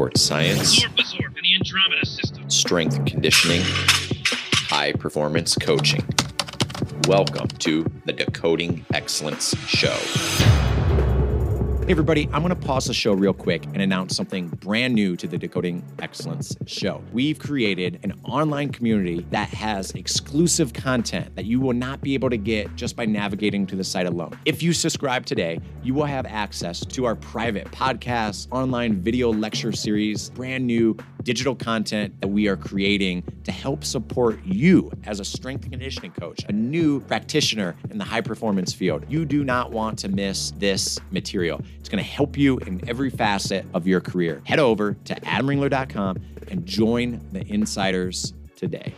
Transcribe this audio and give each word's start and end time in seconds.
sports 0.00 0.22
science, 0.22 0.86
strength 2.48 3.04
conditioning, 3.04 3.60
high 4.70 4.92
performance 4.92 5.54
coaching. 5.56 6.02
Welcome 7.06 7.48
to 7.58 7.84
the 8.06 8.14
Decoding 8.14 8.86
Excellence 8.94 9.54
Show. 9.66 10.59
Hey, 11.90 11.92
everybody, 11.92 12.28
I'm 12.32 12.44
going 12.44 12.54
to 12.54 12.66
pause 12.68 12.84
the 12.84 12.94
show 12.94 13.14
real 13.14 13.34
quick 13.34 13.64
and 13.66 13.82
announce 13.82 14.14
something 14.14 14.46
brand 14.46 14.94
new 14.94 15.16
to 15.16 15.26
the 15.26 15.36
Decoding 15.36 15.82
Excellence 15.98 16.56
show. 16.64 17.02
We've 17.12 17.36
created 17.36 17.98
an 18.04 18.12
online 18.22 18.70
community 18.70 19.26
that 19.30 19.48
has 19.48 19.90
exclusive 19.90 20.72
content 20.72 21.34
that 21.34 21.46
you 21.46 21.58
will 21.58 21.72
not 21.72 22.00
be 22.00 22.14
able 22.14 22.30
to 22.30 22.36
get 22.36 22.76
just 22.76 22.94
by 22.94 23.06
navigating 23.06 23.66
to 23.66 23.74
the 23.74 23.82
site 23.82 24.06
alone. 24.06 24.38
If 24.44 24.62
you 24.62 24.72
subscribe 24.72 25.26
today, 25.26 25.58
you 25.82 25.92
will 25.92 26.04
have 26.04 26.26
access 26.26 26.78
to 26.78 27.06
our 27.06 27.16
private 27.16 27.68
podcasts, 27.72 28.46
online 28.52 29.02
video 29.02 29.32
lecture 29.32 29.72
series, 29.72 30.30
brand 30.30 30.64
new 30.64 30.96
digital 31.22 31.54
content 31.54 32.20
that 32.20 32.28
we 32.28 32.48
are 32.48 32.56
creating 32.56 33.22
to 33.44 33.52
help 33.52 33.84
support 33.84 34.38
you 34.44 34.90
as 35.04 35.20
a 35.20 35.24
strength 35.24 35.64
and 35.64 35.72
conditioning 35.72 36.12
coach, 36.12 36.44
a 36.48 36.52
new 36.52 37.00
practitioner 37.00 37.76
in 37.90 37.98
the 37.98 38.04
high 38.04 38.20
performance 38.20 38.72
field. 38.72 39.04
You 39.08 39.24
do 39.24 39.44
not 39.44 39.72
want 39.72 39.98
to 40.00 40.08
miss 40.08 40.52
this 40.52 40.98
material. 41.10 41.62
It's 41.78 41.88
going 41.88 42.02
to 42.02 42.10
help 42.10 42.36
you 42.36 42.58
in 42.58 42.86
every 42.88 43.10
facet 43.10 43.64
of 43.74 43.86
your 43.86 44.00
career. 44.00 44.42
Head 44.44 44.58
over 44.58 44.94
to 45.04 45.14
adamringler.com 45.14 46.18
and 46.48 46.66
join 46.66 47.20
the 47.32 47.46
insiders 47.52 48.32
today. 48.56 48.94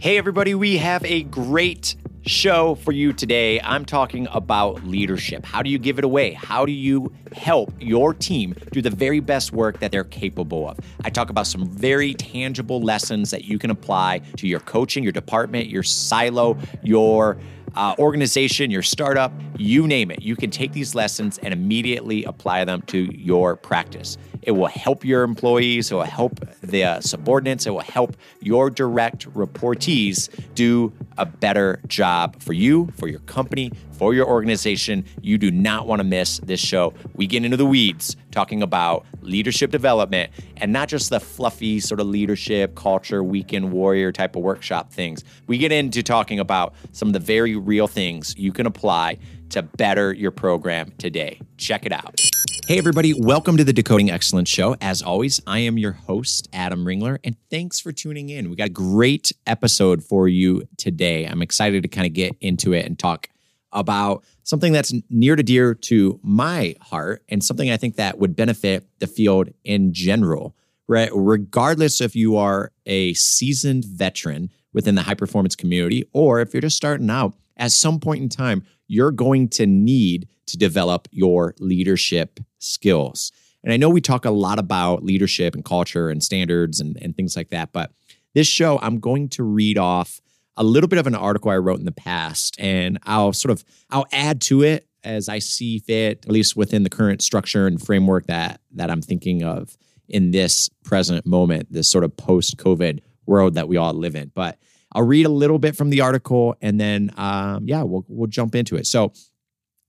Hey, 0.00 0.18
everybody, 0.18 0.54
we 0.54 0.76
have 0.78 1.04
a 1.04 1.22
great 1.22 1.96
show 2.26 2.74
for 2.76 2.92
you 2.92 3.12
today. 3.12 3.60
I'm 3.60 3.84
talking 3.84 4.26
about 4.32 4.84
leadership. 4.84 5.44
How 5.44 5.62
do 5.62 5.70
you 5.70 5.78
give 5.78 5.98
it 5.98 6.04
away? 6.04 6.32
How 6.32 6.64
do 6.64 6.72
you 6.72 7.12
help 7.32 7.72
your 7.80 8.14
team 8.14 8.54
do 8.72 8.80
the 8.80 8.90
very 8.90 9.20
best 9.20 9.52
work 9.52 9.80
that 9.80 9.92
they're 9.92 10.04
capable 10.04 10.68
of? 10.68 10.78
I 11.04 11.10
talk 11.10 11.30
about 11.30 11.46
some 11.46 11.68
very 11.68 12.14
tangible 12.14 12.80
lessons 12.80 13.30
that 13.30 13.44
you 13.44 13.58
can 13.58 13.70
apply 13.70 14.20
to 14.36 14.48
your 14.48 14.60
coaching, 14.60 15.02
your 15.02 15.12
department, 15.12 15.68
your 15.68 15.82
silo, 15.82 16.56
your 16.82 17.36
uh, 17.76 17.94
organization, 17.98 18.70
your 18.70 18.82
startup, 18.82 19.32
you 19.56 19.86
name 19.86 20.10
it. 20.10 20.22
You 20.22 20.36
can 20.36 20.50
take 20.50 20.72
these 20.72 20.94
lessons 20.94 21.38
and 21.38 21.52
immediately 21.52 22.24
apply 22.24 22.64
them 22.64 22.82
to 22.82 22.98
your 23.16 23.56
practice. 23.56 24.16
It 24.42 24.52
will 24.52 24.66
help 24.66 25.04
your 25.04 25.22
employees, 25.22 25.90
it 25.90 25.94
will 25.94 26.02
help 26.02 26.40
the 26.60 26.84
uh, 26.84 27.00
subordinates, 27.00 27.66
it 27.66 27.70
will 27.70 27.80
help 27.80 28.16
your 28.40 28.68
direct 28.68 29.28
reportees 29.32 30.28
do 30.54 30.92
a 31.16 31.24
better 31.24 31.80
job 31.86 32.42
for 32.42 32.52
you, 32.52 32.92
for 32.96 33.08
your 33.08 33.20
company, 33.20 33.72
for 33.92 34.12
your 34.12 34.26
organization. 34.26 35.04
You 35.22 35.38
do 35.38 35.50
not 35.50 35.86
want 35.86 36.00
to 36.00 36.04
miss 36.04 36.38
this 36.40 36.60
show. 36.60 36.92
We 37.14 37.26
get 37.26 37.44
into 37.44 37.56
the 37.56 37.66
weeds 37.66 38.16
talking 38.32 38.62
about 38.62 39.06
leadership 39.24 39.70
development 39.70 40.30
and 40.56 40.72
not 40.72 40.88
just 40.88 41.10
the 41.10 41.20
fluffy 41.20 41.80
sort 41.80 42.00
of 42.00 42.06
leadership, 42.06 42.74
culture, 42.74 43.22
weekend 43.22 43.72
warrior 43.72 44.12
type 44.12 44.36
of 44.36 44.42
workshop 44.42 44.92
things. 44.92 45.24
We 45.46 45.58
get 45.58 45.72
into 45.72 46.02
talking 46.02 46.38
about 46.38 46.74
some 46.92 47.08
of 47.08 47.12
the 47.12 47.20
very 47.20 47.56
real 47.56 47.86
things 47.86 48.34
you 48.36 48.52
can 48.52 48.66
apply 48.66 49.18
to 49.50 49.62
better 49.62 50.12
your 50.12 50.30
program 50.30 50.92
today. 50.98 51.40
Check 51.56 51.86
it 51.86 51.92
out. 51.92 52.20
Hey, 52.66 52.78
everybody, 52.78 53.12
welcome 53.12 53.58
to 53.58 53.64
the 53.64 53.74
Decoding 53.74 54.10
Excellence 54.10 54.48
Show. 54.48 54.74
As 54.80 55.02
always, 55.02 55.38
I 55.46 55.58
am 55.58 55.76
your 55.76 55.92
host, 55.92 56.48
Adam 56.52 56.86
Ringler, 56.86 57.18
and 57.22 57.36
thanks 57.50 57.78
for 57.78 57.92
tuning 57.92 58.30
in. 58.30 58.48
We 58.48 58.56
got 58.56 58.68
a 58.68 58.70
great 58.70 59.32
episode 59.46 60.02
for 60.02 60.28
you 60.28 60.62
today. 60.78 61.26
I'm 61.26 61.42
excited 61.42 61.82
to 61.82 61.88
kind 61.90 62.06
of 62.06 62.14
get 62.14 62.34
into 62.40 62.72
it 62.72 62.86
and 62.86 62.98
talk 62.98 63.28
about 63.70 64.24
something 64.44 64.72
that's 64.72 64.92
near 65.10 65.34
to 65.34 65.42
dear 65.42 65.74
to 65.74 66.20
my 66.22 66.76
heart 66.80 67.24
and 67.28 67.42
something 67.42 67.70
I 67.70 67.76
think 67.76 67.96
that 67.96 68.18
would 68.18 68.36
benefit 68.36 68.86
the 69.00 69.06
field 69.06 69.48
in 69.64 69.92
general, 69.92 70.54
right? 70.86 71.10
Regardless 71.12 72.00
if 72.00 72.14
you 72.14 72.36
are 72.36 72.70
a 72.86 73.14
seasoned 73.14 73.84
veteran 73.84 74.50
within 74.72 74.94
the 74.94 75.02
high 75.02 75.14
performance 75.14 75.56
community 75.56 76.04
or 76.12 76.40
if 76.40 76.54
you're 76.54 76.60
just 76.60 76.76
starting 76.76 77.10
out, 77.10 77.34
at 77.56 77.72
some 77.72 77.98
point 77.98 78.22
in 78.22 78.28
time, 78.28 78.64
you're 78.86 79.12
going 79.12 79.48
to 79.48 79.66
need 79.66 80.28
to 80.46 80.58
develop 80.58 81.08
your 81.10 81.54
leadership 81.58 82.38
skills. 82.58 83.32
And 83.62 83.72
I 83.72 83.78
know 83.78 83.88
we 83.88 84.02
talk 84.02 84.26
a 84.26 84.30
lot 84.30 84.58
about 84.58 85.02
leadership 85.02 85.54
and 85.54 85.64
culture 85.64 86.10
and 86.10 86.22
standards 86.22 86.80
and, 86.80 86.98
and 87.00 87.16
things 87.16 87.36
like 87.36 87.48
that, 87.48 87.72
but 87.72 87.92
this 88.34 88.46
show, 88.48 88.78
I'm 88.82 88.98
going 88.98 89.28
to 89.30 89.44
read 89.44 89.78
off 89.78 90.20
a 90.56 90.64
little 90.64 90.88
bit 90.88 90.98
of 90.98 91.06
an 91.06 91.14
article 91.14 91.50
I 91.50 91.56
wrote 91.56 91.78
in 91.78 91.84
the 91.84 91.92
past, 91.92 92.56
and 92.58 92.98
I'll 93.04 93.32
sort 93.32 93.50
of 93.50 93.64
I'll 93.90 94.06
add 94.12 94.40
to 94.42 94.62
it 94.62 94.86
as 95.02 95.28
I 95.28 95.38
see 95.38 95.80
fit, 95.80 96.24
at 96.24 96.32
least 96.32 96.56
within 96.56 96.82
the 96.82 96.90
current 96.90 97.22
structure 97.22 97.66
and 97.66 97.80
framework 97.80 98.26
that 98.26 98.60
that 98.72 98.90
I'm 98.90 99.02
thinking 99.02 99.42
of 99.42 99.76
in 100.08 100.30
this 100.30 100.68
present 100.84 101.26
moment, 101.26 101.72
this 101.72 101.90
sort 101.90 102.04
of 102.04 102.16
post-COVID 102.16 103.00
world 103.26 103.54
that 103.54 103.68
we 103.68 103.76
all 103.76 103.94
live 103.94 104.14
in. 104.14 104.30
But 104.34 104.58
I'll 104.92 105.02
read 105.02 105.26
a 105.26 105.30
little 105.30 105.58
bit 105.58 105.76
from 105.76 105.90
the 105.90 106.02
article, 106.02 106.56
and 106.60 106.80
then 106.80 107.10
um, 107.16 107.64
yeah, 107.66 107.82
we'll 107.82 108.04
we'll 108.08 108.28
jump 108.28 108.54
into 108.54 108.76
it. 108.76 108.86
So 108.86 109.12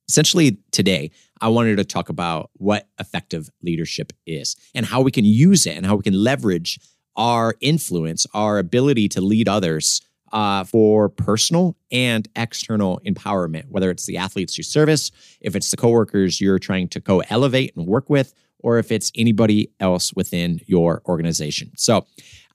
essentially 0.07 0.57
today 0.71 1.11
i 1.41 1.47
wanted 1.47 1.77
to 1.77 1.83
talk 1.83 2.09
about 2.09 2.49
what 2.53 2.87
effective 2.99 3.49
leadership 3.61 4.13
is 4.25 4.55
and 4.73 4.85
how 4.85 5.01
we 5.01 5.11
can 5.11 5.25
use 5.25 5.65
it 5.65 5.75
and 5.75 5.85
how 5.85 5.95
we 5.95 6.03
can 6.03 6.13
leverage 6.13 6.79
our 7.15 7.55
influence 7.61 8.25
our 8.33 8.57
ability 8.57 9.07
to 9.07 9.21
lead 9.21 9.47
others 9.47 10.01
uh, 10.35 10.63
for 10.65 11.09
personal 11.09 11.75
and 11.91 12.27
external 12.35 13.01
empowerment 13.05 13.63
whether 13.69 13.89
it's 13.89 14.05
the 14.05 14.17
athletes 14.17 14.57
you 14.57 14.63
service 14.63 15.11
if 15.41 15.55
it's 15.55 15.71
the 15.71 15.77
coworkers 15.77 16.39
you're 16.39 16.59
trying 16.59 16.87
to 16.87 17.01
co-elevate 17.01 17.75
and 17.75 17.87
work 17.87 18.09
with 18.09 18.33
or 18.59 18.77
if 18.77 18.91
it's 18.91 19.11
anybody 19.15 19.71
else 19.79 20.13
within 20.13 20.59
your 20.67 21.01
organization 21.07 21.71
so 21.75 22.05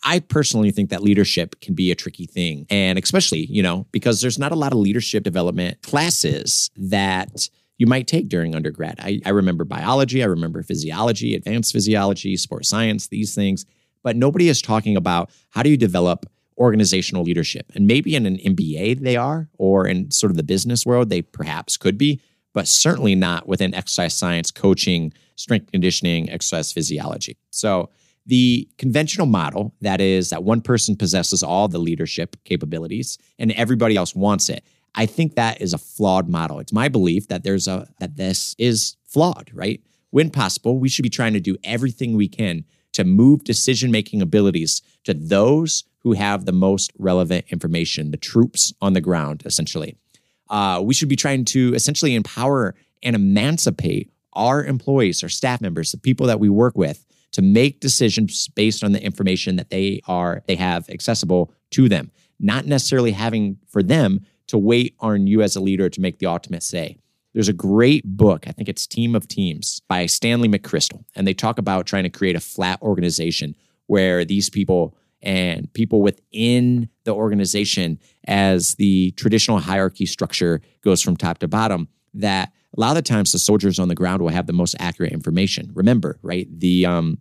I 0.02 0.20
personally 0.20 0.70
think 0.70 0.90
that 0.90 1.02
leadership 1.02 1.60
can 1.60 1.74
be 1.74 1.90
a 1.90 1.94
tricky 1.94 2.26
thing. 2.26 2.66
And 2.70 2.98
especially, 2.98 3.44
you 3.46 3.62
know, 3.62 3.86
because 3.92 4.20
there's 4.20 4.38
not 4.38 4.50
a 4.50 4.54
lot 4.54 4.72
of 4.72 4.78
leadership 4.78 5.24
development 5.24 5.82
classes 5.82 6.70
that 6.76 7.50
you 7.76 7.86
might 7.86 8.06
take 8.06 8.28
during 8.28 8.54
undergrad. 8.54 8.98
I, 9.00 9.20
I 9.24 9.30
remember 9.30 9.64
biology, 9.64 10.22
I 10.22 10.26
remember 10.26 10.62
physiology, 10.62 11.34
advanced 11.34 11.72
physiology, 11.72 12.36
sports 12.36 12.68
science, 12.68 13.08
these 13.08 13.34
things, 13.34 13.66
but 14.02 14.16
nobody 14.16 14.48
is 14.48 14.62
talking 14.62 14.96
about 14.96 15.30
how 15.50 15.62
do 15.62 15.70
you 15.70 15.76
develop 15.76 16.26
organizational 16.60 17.24
leadership. 17.24 17.72
And 17.74 17.86
maybe 17.86 18.14
in 18.14 18.26
an 18.26 18.36
MBA 18.36 19.00
they 19.00 19.16
are, 19.16 19.48
or 19.58 19.86
in 19.86 20.10
sort 20.10 20.30
of 20.30 20.36
the 20.36 20.42
business 20.42 20.84
world, 20.86 21.08
they 21.08 21.22
perhaps 21.22 21.76
could 21.76 21.98
be, 21.98 22.20
but 22.52 22.68
certainly 22.68 23.14
not 23.14 23.48
within 23.48 23.74
exercise 23.74 24.14
science, 24.14 24.50
coaching, 24.50 25.12
strength 25.36 25.72
conditioning, 25.72 26.28
exercise 26.30 26.72
physiology. 26.72 27.38
So 27.50 27.90
the 28.26 28.68
conventional 28.78 29.26
model 29.26 29.74
that 29.80 30.00
is 30.00 30.30
that 30.30 30.44
one 30.44 30.60
person 30.60 30.96
possesses 30.96 31.42
all 31.42 31.68
the 31.68 31.78
leadership 31.78 32.36
capabilities 32.44 33.18
and 33.38 33.50
everybody 33.52 33.96
else 33.96 34.14
wants 34.14 34.48
it 34.48 34.64
i 34.94 35.06
think 35.06 35.34
that 35.34 35.60
is 35.60 35.72
a 35.72 35.78
flawed 35.78 36.28
model 36.28 36.58
it's 36.58 36.72
my 36.72 36.88
belief 36.88 37.28
that 37.28 37.42
there's 37.42 37.66
a 37.66 37.88
that 37.98 38.16
this 38.16 38.54
is 38.58 38.96
flawed 39.06 39.50
right 39.54 39.82
when 40.10 40.30
possible 40.30 40.78
we 40.78 40.88
should 40.88 41.02
be 41.02 41.08
trying 41.08 41.32
to 41.32 41.40
do 41.40 41.56
everything 41.64 42.16
we 42.16 42.28
can 42.28 42.64
to 42.92 43.04
move 43.04 43.42
decision 43.44 43.90
making 43.90 44.20
abilities 44.20 44.82
to 45.04 45.14
those 45.14 45.84
who 46.02 46.12
have 46.12 46.44
the 46.44 46.52
most 46.52 46.92
relevant 46.98 47.44
information 47.50 48.10
the 48.10 48.16
troops 48.16 48.72
on 48.80 48.92
the 48.92 49.00
ground 49.00 49.42
essentially. 49.44 49.96
Uh, 50.48 50.80
we 50.82 50.94
should 50.94 51.08
be 51.08 51.16
trying 51.16 51.44
to 51.44 51.72
essentially 51.74 52.14
empower 52.14 52.74
and 53.02 53.14
emancipate 53.14 54.10
our 54.32 54.64
employees 54.64 55.22
our 55.22 55.28
staff 55.28 55.60
members 55.60 55.92
the 55.92 55.98
people 55.98 56.26
that 56.26 56.40
we 56.40 56.48
work 56.48 56.76
with 56.76 57.04
to 57.32 57.42
make 57.42 57.80
decisions 57.80 58.48
based 58.48 58.82
on 58.82 58.92
the 58.92 59.02
information 59.02 59.56
that 59.56 59.70
they 59.70 60.00
are 60.06 60.42
they 60.46 60.56
have 60.56 60.88
accessible 60.90 61.52
to 61.70 61.88
them. 61.88 62.10
Not 62.38 62.66
necessarily 62.66 63.12
having 63.12 63.58
for 63.68 63.82
them 63.82 64.26
to 64.48 64.58
wait 64.58 64.96
on 64.98 65.26
you 65.26 65.42
as 65.42 65.54
a 65.54 65.60
leader 65.60 65.88
to 65.88 66.00
make 66.00 66.18
the 66.18 66.26
ultimate 66.26 66.62
say. 66.62 66.96
There's 67.32 67.48
a 67.48 67.52
great 67.52 68.04
book 68.04 68.48
i 68.48 68.50
think 68.50 68.68
it's 68.68 68.88
team 68.88 69.14
of 69.14 69.28
teams 69.28 69.80
by 69.86 70.06
stanley 70.06 70.48
mcchrystal 70.48 71.04
and 71.14 71.28
they 71.28 71.34
talk 71.34 71.58
about 71.58 71.86
trying 71.86 72.02
to 72.02 72.10
create 72.10 72.34
a 72.34 72.40
flat 72.40 72.82
organization 72.82 73.54
where 73.86 74.24
these 74.24 74.50
people 74.50 74.96
and 75.22 75.72
people 75.72 76.02
within 76.02 76.88
the 77.04 77.14
organization 77.14 77.98
as 78.26 78.74
the 78.76 79.10
traditional 79.12 79.58
hierarchy 79.58 80.06
structure 80.06 80.60
goes 80.82 81.02
from 81.02 81.16
top 81.16 81.38
to 81.38 81.48
bottom 81.48 81.88
that 82.14 82.52
a 82.76 82.80
lot 82.80 82.90
of 82.90 82.96
the 82.96 83.02
times 83.02 83.32
the 83.32 83.38
soldiers 83.38 83.78
on 83.78 83.88
the 83.88 83.94
ground 83.94 84.22
will 84.22 84.28
have 84.28 84.46
the 84.46 84.52
most 84.52 84.74
accurate 84.78 85.12
information. 85.12 85.70
Remember, 85.74 86.18
right? 86.22 86.46
The 86.58 86.86
um, 86.86 87.18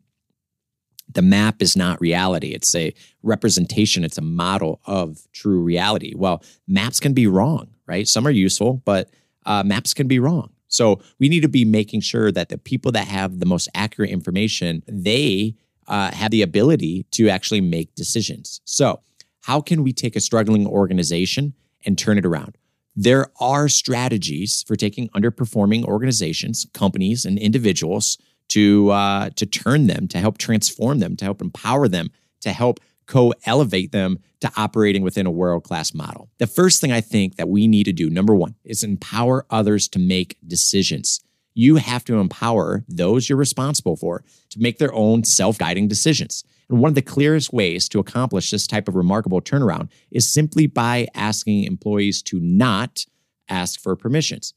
the 1.11 1.21
map 1.23 1.61
is 1.61 1.75
not 1.75 1.99
reality. 1.99 2.49
It's 2.49 2.73
a 2.75 2.93
representation. 3.23 4.03
It's 4.03 4.19
a 4.19 4.23
model 4.23 4.79
of 4.85 5.27
true 5.31 5.61
reality. 5.61 6.13
Well, 6.15 6.43
maps 6.67 6.99
can 6.99 7.13
be 7.13 7.25
wrong, 7.25 7.69
right? 7.87 8.07
Some 8.07 8.27
are 8.27 8.31
useful, 8.31 8.81
but 8.85 9.09
uh, 9.45 9.63
maps 9.63 9.95
can 9.95 10.07
be 10.07 10.19
wrong. 10.19 10.51
So 10.67 11.01
we 11.17 11.29
need 11.29 11.41
to 11.41 11.49
be 11.49 11.65
making 11.65 12.01
sure 12.01 12.31
that 12.31 12.49
the 12.49 12.59
people 12.59 12.91
that 12.91 13.07
have 13.07 13.39
the 13.39 13.47
most 13.47 13.67
accurate 13.73 14.11
information 14.11 14.83
they 14.87 15.55
uh, 15.89 16.11
have 16.11 16.31
the 16.31 16.41
ability 16.41 17.05
to 17.11 17.29
actually 17.29 17.61
make 17.61 17.93
decisions. 17.95 18.61
So 18.63 19.01
how 19.41 19.61
can 19.61 19.83
we 19.83 19.93
take 19.93 20.15
a 20.15 20.21
struggling 20.21 20.67
organization 20.67 21.53
and 21.85 21.97
turn 21.97 22.17
it 22.17 22.25
around? 22.25 22.57
There 22.95 23.27
are 23.39 23.69
strategies 23.69 24.63
for 24.67 24.75
taking 24.75 25.09
underperforming 25.09 25.85
organizations, 25.85 26.67
companies, 26.73 27.25
and 27.25 27.39
individuals 27.39 28.17
to 28.49 28.89
uh, 28.89 29.29
to 29.35 29.45
turn 29.45 29.87
them, 29.87 30.07
to 30.09 30.17
help 30.17 30.37
transform 30.37 30.99
them, 30.99 31.15
to 31.17 31.25
help 31.25 31.41
empower 31.41 31.87
them, 31.87 32.09
to 32.41 32.51
help 32.51 32.79
co-elevate 33.05 33.91
them 33.91 34.19
to 34.39 34.51
operating 34.55 35.01
within 35.01 35.25
a 35.25 35.31
world-class 35.31 35.93
model. 35.93 36.29
The 36.37 36.47
first 36.47 36.79
thing 36.79 36.91
I 36.91 37.01
think 37.01 37.37
that 37.37 37.49
we 37.49 37.67
need 37.67 37.85
to 37.85 37.91
do, 37.91 38.09
number 38.09 38.35
one, 38.35 38.55
is 38.63 38.83
empower 38.83 39.45
others 39.49 39.87
to 39.89 39.99
make 39.99 40.37
decisions. 40.45 41.19
You 41.59 41.75
have 41.75 42.05
to 42.05 42.19
empower 42.19 42.85
those 42.87 43.27
you're 43.27 43.37
responsible 43.37 43.97
for 43.97 44.23
to 44.51 44.59
make 44.61 44.77
their 44.77 44.93
own 44.93 45.25
self-guiding 45.25 45.89
decisions. 45.89 46.45
And 46.69 46.79
one 46.79 46.87
of 46.87 46.95
the 46.95 47.01
clearest 47.01 47.51
ways 47.51 47.89
to 47.89 47.99
accomplish 47.99 48.49
this 48.49 48.65
type 48.65 48.87
of 48.87 48.95
remarkable 48.95 49.41
turnaround 49.41 49.89
is 50.09 50.31
simply 50.31 50.67
by 50.67 51.07
asking 51.13 51.65
employees 51.65 52.21
to 52.23 52.39
not 52.39 53.05
ask 53.49 53.77
for 53.81 53.97
permissions, 53.97 54.53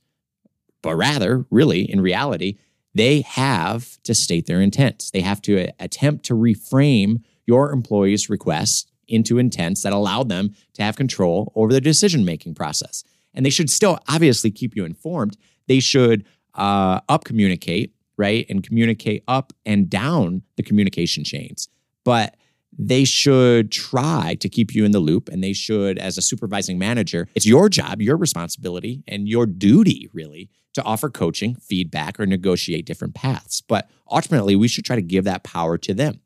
but 0.80 0.94
rather, 0.94 1.44
really, 1.50 1.90
in 1.90 2.00
reality, 2.00 2.56
they 2.94 3.22
have 3.22 4.00
to 4.04 4.14
state 4.14 4.46
their 4.46 4.60
intents. 4.60 5.10
They 5.10 5.22
have 5.22 5.42
to 5.42 5.60
uh, 5.60 5.72
attempt 5.80 6.24
to 6.26 6.34
reframe 6.34 7.22
your 7.46 7.72
employees' 7.72 8.30
requests 8.30 8.86
into 9.08 9.38
intents 9.38 9.82
that 9.82 9.92
allow 9.92 10.22
them 10.22 10.54
to 10.74 10.84
have 10.84 10.94
control 10.94 11.52
over 11.56 11.72
the 11.72 11.80
decision 11.80 12.24
making 12.24 12.54
process. 12.54 13.02
And 13.34 13.44
they 13.44 13.50
should 13.50 13.70
still 13.70 13.98
obviously 14.08 14.52
keep 14.52 14.76
you 14.76 14.84
informed. 14.84 15.36
They 15.66 15.80
should 15.80 16.24
uh, 16.54 17.00
up 17.08 17.24
communicate, 17.24 17.94
right? 18.16 18.46
And 18.48 18.62
communicate 18.62 19.24
up 19.28 19.52
and 19.64 19.88
down 19.88 20.42
the 20.56 20.62
communication 20.62 21.24
chains. 21.24 21.68
But 22.04 22.36
they 22.78 23.04
should 23.04 23.70
try 23.70 24.36
to 24.40 24.48
keep 24.48 24.74
you 24.74 24.84
in 24.84 24.92
the 24.92 25.00
loop 25.00 25.28
and 25.28 25.42
they 25.42 25.52
should 25.52 25.98
as 25.98 26.16
a 26.16 26.22
supervising 26.22 26.78
manager 26.78 27.28
it's 27.34 27.46
your 27.46 27.68
job 27.68 28.00
your 28.00 28.16
responsibility 28.16 29.04
and 29.06 29.28
your 29.28 29.46
duty 29.46 30.08
really 30.12 30.48
to 30.72 30.82
offer 30.82 31.10
coaching 31.10 31.54
feedback 31.56 32.18
or 32.18 32.26
negotiate 32.26 32.86
different 32.86 33.14
paths 33.14 33.60
but 33.60 33.90
ultimately 34.10 34.56
we 34.56 34.68
should 34.68 34.84
try 34.84 34.96
to 34.96 35.02
give 35.02 35.24
that 35.24 35.44
power 35.44 35.76
to 35.76 35.92
them 35.92 36.20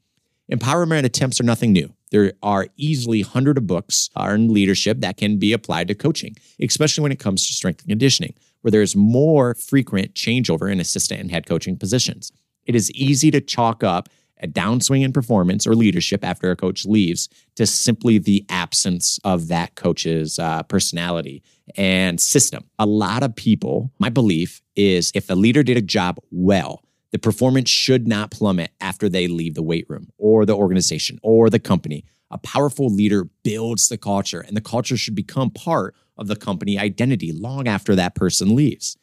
empowerment 0.50 1.04
attempts 1.04 1.40
are 1.40 1.44
nothing 1.44 1.72
new 1.72 1.92
there 2.12 2.32
are 2.42 2.68
easily 2.76 3.22
hundreds 3.22 3.58
of 3.58 3.66
books 3.66 4.08
on 4.14 4.52
leadership 4.52 5.00
that 5.00 5.16
can 5.16 5.38
be 5.38 5.52
applied 5.52 5.88
to 5.88 5.94
coaching 5.94 6.36
especially 6.60 7.02
when 7.02 7.12
it 7.12 7.18
comes 7.18 7.46
to 7.46 7.54
strength 7.54 7.80
and 7.80 7.88
conditioning 7.88 8.34
where 8.66 8.72
there's 8.72 8.96
more 8.96 9.54
frequent 9.54 10.12
changeover 10.14 10.70
in 10.70 10.80
assistant 10.80 11.20
and 11.20 11.30
head 11.30 11.46
coaching 11.46 11.78
positions 11.78 12.32
it 12.64 12.74
is 12.74 12.90
easy 12.90 13.30
to 13.30 13.40
chalk 13.40 13.84
up 13.84 14.08
a 14.42 14.46
downswing 14.46 15.02
in 15.02 15.12
performance 15.12 15.66
or 15.66 15.74
leadership 15.74 16.24
after 16.24 16.50
a 16.50 16.56
coach 16.56 16.84
leaves 16.84 17.28
to 17.54 17.66
simply 17.66 18.18
the 18.18 18.44
absence 18.48 19.18
of 19.24 19.48
that 19.48 19.74
coach's 19.74 20.38
uh, 20.38 20.62
personality 20.64 21.42
and 21.76 22.20
system. 22.20 22.64
A 22.78 22.86
lot 22.86 23.22
of 23.22 23.34
people, 23.34 23.90
my 23.98 24.08
belief 24.08 24.60
is 24.74 25.10
if 25.14 25.30
a 25.30 25.34
leader 25.34 25.62
did 25.62 25.76
a 25.76 25.82
job 25.82 26.18
well, 26.30 26.82
the 27.12 27.18
performance 27.18 27.70
should 27.70 28.06
not 28.06 28.30
plummet 28.30 28.72
after 28.80 29.08
they 29.08 29.26
leave 29.26 29.54
the 29.54 29.62
weight 29.62 29.86
room 29.88 30.10
or 30.18 30.44
the 30.44 30.56
organization 30.56 31.18
or 31.22 31.48
the 31.48 31.58
company. 31.58 32.04
A 32.36 32.38
powerful 32.40 32.90
leader 32.90 33.30
builds 33.44 33.88
the 33.88 33.96
culture, 33.96 34.40
and 34.40 34.54
the 34.54 34.60
culture 34.60 34.98
should 34.98 35.14
become 35.14 35.48
part 35.48 35.94
of 36.18 36.26
the 36.26 36.36
company 36.36 36.78
identity 36.78 37.32
long 37.32 37.66
after 37.66 37.94
that 37.94 38.14
person 38.14 38.54
leaves. 38.54 38.98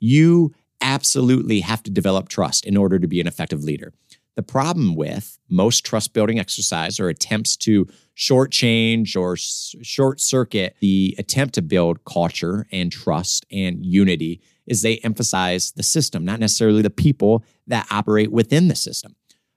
You 0.00 0.52
absolutely 0.80 1.60
have 1.60 1.84
to 1.84 1.92
develop 1.92 2.28
trust 2.28 2.66
in 2.66 2.76
order 2.76 2.98
to 2.98 3.06
be 3.06 3.20
an 3.20 3.28
effective 3.28 3.62
leader. 3.62 3.92
The 4.34 4.42
problem 4.42 4.96
with 4.96 5.38
most 5.48 5.86
trust 5.86 6.12
building 6.12 6.40
exercise 6.40 6.98
or 6.98 7.08
attempts 7.08 7.56
to 7.58 7.86
shortchange 8.16 9.14
or 9.14 9.36
short 9.36 10.20
circuit 10.20 10.74
the 10.80 11.14
attempt 11.18 11.54
to 11.54 11.62
build 11.62 12.04
culture 12.04 12.66
and 12.72 12.90
trust 12.90 13.46
and 13.52 13.86
unity 13.86 14.40
is 14.66 14.82
they 14.82 14.96
emphasize 14.98 15.70
the 15.70 15.84
system, 15.84 16.24
not 16.24 16.40
necessarily 16.40 16.82
the 16.82 16.90
people 16.90 17.44
that 17.68 17.86
operate 17.92 18.32
within 18.32 18.66
the 18.66 18.74
system. 18.74 19.14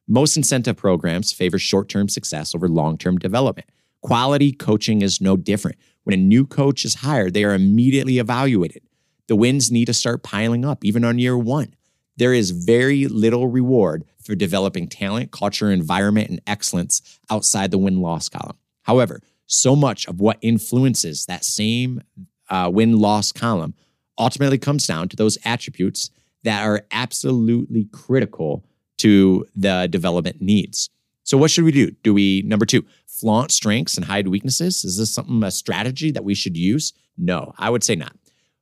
Most 0.08 0.38
incentive 0.38 0.78
programs 0.78 1.34
favor 1.34 1.58
short 1.58 1.90
term 1.90 2.10
success 2.10 2.54
over 2.54 2.68
long 2.68 2.98
term 2.98 3.18
development. 3.18 3.70
Quality 4.02 4.52
coaching 4.52 5.02
is 5.02 5.20
no 5.20 5.36
different. 5.36 5.78
When 6.04 6.14
a 6.14 6.22
new 6.22 6.46
coach 6.46 6.86
is 6.86 6.96
hired, 6.96 7.34
they 7.34 7.44
are 7.44 7.54
immediately 7.56 8.20
evaluated. 8.20 8.84
The 9.28 9.36
wins 9.36 9.72
need 9.72 9.86
to 9.86 9.94
start 9.94 10.22
piling 10.22 10.64
up 10.64 10.86
even 10.86 11.04
on 11.04 11.18
year 11.18 11.38
one 11.38 11.74
there 12.18 12.34
is 12.34 12.52
very 12.52 13.08
little 13.08 13.48
reward 13.48 14.06
for 14.24 14.36
developing 14.36 14.88
talent, 14.88 15.32
culture, 15.32 15.72
environment, 15.72 16.30
and 16.30 16.42
excellence 16.48 17.20
outside 17.30 17.72
the 17.72 17.78
win 17.78 18.02
loss 18.02 18.30
column. 18.30 18.58
However, 18.84 19.22
so 19.48 19.76
much 19.76 20.08
of 20.08 20.20
what 20.20 20.38
influences 20.42 21.26
that 21.26 21.44
same 21.44 22.02
uh, 22.50 22.70
win 22.74 22.98
loss 22.98 23.32
column 23.32 23.74
ultimately 24.18 24.58
comes 24.58 24.88
down 24.88 25.10
to 25.10 25.16
those 25.16 25.38
attributes 25.46 26.10
that 26.44 26.64
are 26.64 26.86
absolutely 26.92 27.88
critical 27.92 28.64
to 28.98 29.46
the 29.56 29.88
development 29.90 30.42
needs. 30.42 30.90
So, 31.24 31.38
what 31.38 31.52
should 31.52 31.64
we 31.64 31.72
do? 31.72 31.92
Do 32.04 32.14
we, 32.14 32.44
number 32.44 32.66
two, 32.66 32.86
flaunt 33.08 33.52
strengths 33.52 33.98
and 33.98 34.06
hide 34.06 34.28
weaknesses? 34.28 34.84
Is 34.84 34.98
this 34.98 35.14
something, 35.14 35.44
a 35.44 35.52
strategy 35.52 36.12
that 36.12 36.24
we 36.24 36.36
should 36.36 36.56
use? 36.56 36.94
No, 37.18 37.54
I 37.58 37.70
would 37.70 37.84
say 37.84 37.96
not. 37.96 38.16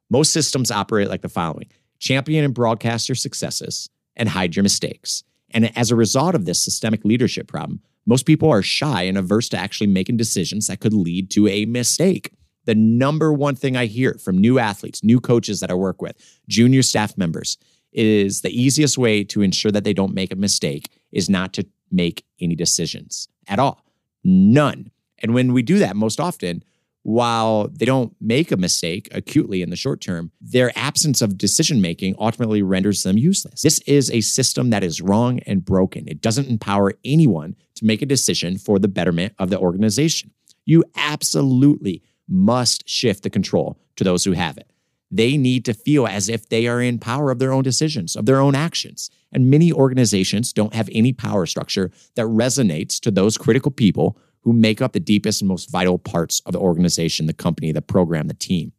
Most 0.09 0.31
systems 0.31 0.71
operate 0.71 1.09
like 1.09 1.21
the 1.21 1.29
following 1.29 1.69
champion 2.03 2.43
and 2.43 2.53
broadcast 2.53 3.07
your 3.07 3.15
successes, 3.15 3.89
and 4.15 4.29
hide 4.29 4.55
your 4.55 4.63
mistakes. 4.63 5.23
And 5.51 5.75
as 5.77 5.89
a 5.89 5.95
result 5.95 6.35
of 6.35 6.45
this 6.45 6.61
systemic 6.61 7.05
leadership 7.05 7.47
problem, 7.47 7.81
most 8.05 8.25
people 8.25 8.49
are 8.49 8.61
shy 8.61 9.03
and 9.03 9.17
averse 9.17 9.47
to 9.49 9.57
actually 9.57 9.87
making 9.87 10.17
decisions 10.17 10.67
that 10.67 10.81
could 10.81 10.93
lead 10.93 11.31
to 11.31 11.47
a 11.47 11.65
mistake. 11.65 12.33
The 12.65 12.75
number 12.75 13.31
one 13.31 13.55
thing 13.55 13.77
I 13.77 13.85
hear 13.85 14.15
from 14.15 14.37
new 14.37 14.59
athletes, 14.59 15.03
new 15.03 15.19
coaches 15.19 15.61
that 15.61 15.71
I 15.71 15.75
work 15.75 16.01
with, 16.01 16.17
junior 16.49 16.81
staff 16.81 17.17
members, 17.17 17.57
is 17.93 18.41
the 18.41 18.49
easiest 18.49 18.97
way 18.97 19.23
to 19.25 19.41
ensure 19.41 19.71
that 19.71 19.83
they 19.83 19.93
don't 19.93 20.13
make 20.13 20.31
a 20.31 20.37
mistake 20.37 20.89
is 21.11 21.29
not 21.29 21.53
to 21.53 21.65
make 21.91 22.25
any 22.39 22.55
decisions 22.55 23.27
at 23.47 23.59
all. 23.59 23.85
None. 24.23 24.91
And 25.19 25.33
when 25.33 25.53
we 25.53 25.61
do 25.61 25.79
that, 25.79 25.95
most 25.95 26.19
often, 26.19 26.63
while 27.03 27.67
they 27.67 27.85
don't 27.85 28.15
make 28.21 28.51
a 28.51 28.57
mistake 28.57 29.09
acutely 29.11 29.61
in 29.61 29.69
the 29.69 29.75
short 29.75 29.99
term, 30.01 30.31
their 30.39 30.71
absence 30.75 31.21
of 31.21 31.37
decision 31.37 31.81
making 31.81 32.15
ultimately 32.17 32.61
renders 32.61 33.03
them 33.03 33.17
useless. 33.17 33.61
This 33.61 33.79
is 33.79 34.09
a 34.09 34.21
system 34.21 34.69
that 34.69 34.83
is 34.83 35.01
wrong 35.01 35.39
and 35.39 35.63
broken. 35.63 36.07
It 36.07 36.21
doesn't 36.21 36.49
empower 36.49 36.93
anyone 37.03 37.55
to 37.75 37.85
make 37.85 38.01
a 38.01 38.05
decision 38.05 38.57
for 38.57 38.79
the 38.79 38.87
betterment 38.87 39.33
of 39.37 39.49
the 39.49 39.59
organization. 39.59 40.31
You 40.65 40.85
absolutely 40.95 42.01
must 42.29 42.87
shift 42.87 43.23
the 43.23 43.29
control 43.29 43.77
to 43.97 44.05
those 44.05 44.23
who 44.23 44.31
have 44.31 44.57
it. 44.57 44.71
They 45.13 45.37
need 45.37 45.63
to 45.65 45.75
feel 45.75 46.07
as 46.07 46.27
if 46.27 46.49
they 46.49 46.65
are 46.65 46.81
in 46.81 46.97
power 46.97 47.29
of 47.29 47.37
their 47.37 47.53
own 47.53 47.61
decisions, 47.61 48.15
of 48.15 48.25
their 48.25 48.39
own 48.39 48.55
actions. 48.55 49.11
And 49.31 49.47
many 49.47 49.71
organizations 49.71 50.51
don't 50.51 50.73
have 50.73 50.89
any 50.91 51.13
power 51.13 51.45
structure 51.45 51.91
that 52.15 52.25
resonates 52.25 52.99
to 53.01 53.11
those 53.11 53.37
critical 53.37 53.69
people 53.69 54.17
who 54.41 54.53
make 54.53 54.81
up 54.81 54.93
the 54.93 54.99
deepest 54.99 55.39
and 55.39 55.47
most 55.47 55.69
vital 55.69 55.99
parts 55.99 56.39
of 56.47 56.53
the 56.53 56.59
organization, 56.59 57.27
the 57.27 57.33
company, 57.33 57.71
the 57.71 57.81
program, 57.81 58.27
the 58.27 58.33
team. 58.33 58.71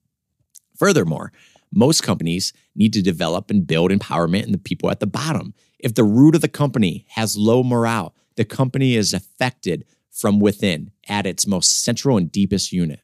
Furthermore, 0.77 1.33
most 1.73 2.03
companies 2.03 2.53
need 2.75 2.93
to 2.95 3.01
develop 3.03 3.49
and 3.49 3.65
build 3.65 3.93
empowerment 3.93 4.43
in 4.43 4.51
the 4.51 4.59
people 4.59 4.91
at 4.91 4.99
the 4.99 5.07
bottom. 5.07 5.55
If 5.79 5.95
the 5.95 6.03
root 6.03 6.35
of 6.35 6.41
the 6.41 6.49
company 6.49 7.07
has 7.11 7.37
low 7.37 7.63
morale, 7.63 8.13
the 8.35 8.45
company 8.45 8.97
is 8.97 9.15
affected 9.15 9.85
from 10.11 10.41
within 10.41 10.91
at 11.09 11.27
its 11.27 11.47
most 11.47 11.85
central 11.85 12.17
and 12.17 12.31
deepest 12.33 12.73
unit. 12.73 13.03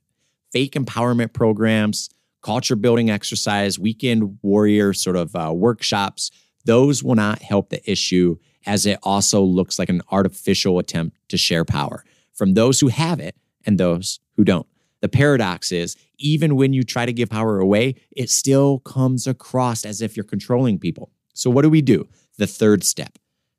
Fake 0.53 0.73
empowerment 0.73 1.33
programs, 1.33 2.11
culture 2.43 2.77
building 2.77 3.11
exercise, 3.11 3.79
weekend 3.79 4.39
warrior 4.43 4.93
sort 4.93 5.17
of 5.17 5.35
uh, 5.37 5.53
workshops, 5.55 6.31
those 6.65 7.03
will 7.03 7.15
not 7.15 7.43
help 7.43 7.71
the 7.71 7.91
issue 7.91 8.37
as 8.67 8.87
it 8.87 8.99
also 9.03 9.43
looks 9.43 9.79
like 9.79 9.89
an 9.89 10.03
artificial 10.11 10.79
attempt 10.79 11.17
to 11.29 11.37
share 11.37 11.65
power 11.65 12.05
from 12.35 12.55
those 12.55 12.81
who 12.81 12.89
have 12.89 13.21
it 13.21 13.37
and 13.65 13.79
those 13.79 14.21
who 14.37 14.45
don't. 14.45 14.67
The 15.01 15.09
paradox 15.09 15.73
is, 15.73 15.97
even 16.19 16.57
when 16.57 16.73
you 16.73 16.83
try 16.83 17.07
to 17.07 17.13
give 17.13 17.31
power 17.31 17.59
away, 17.59 17.95
it 18.11 18.29
still 18.29 18.81
comes 18.81 19.27
across 19.27 19.85
as 19.85 20.03
if 20.03 20.17
you're 20.17 20.25
controlling 20.25 20.79
people. 20.79 21.11
So, 21.33 21.49
what 21.49 21.63
do 21.63 21.71
we 21.71 21.81
do? 21.81 22.09
The 22.37 22.47
third 22.47 22.85
step 22.85 23.19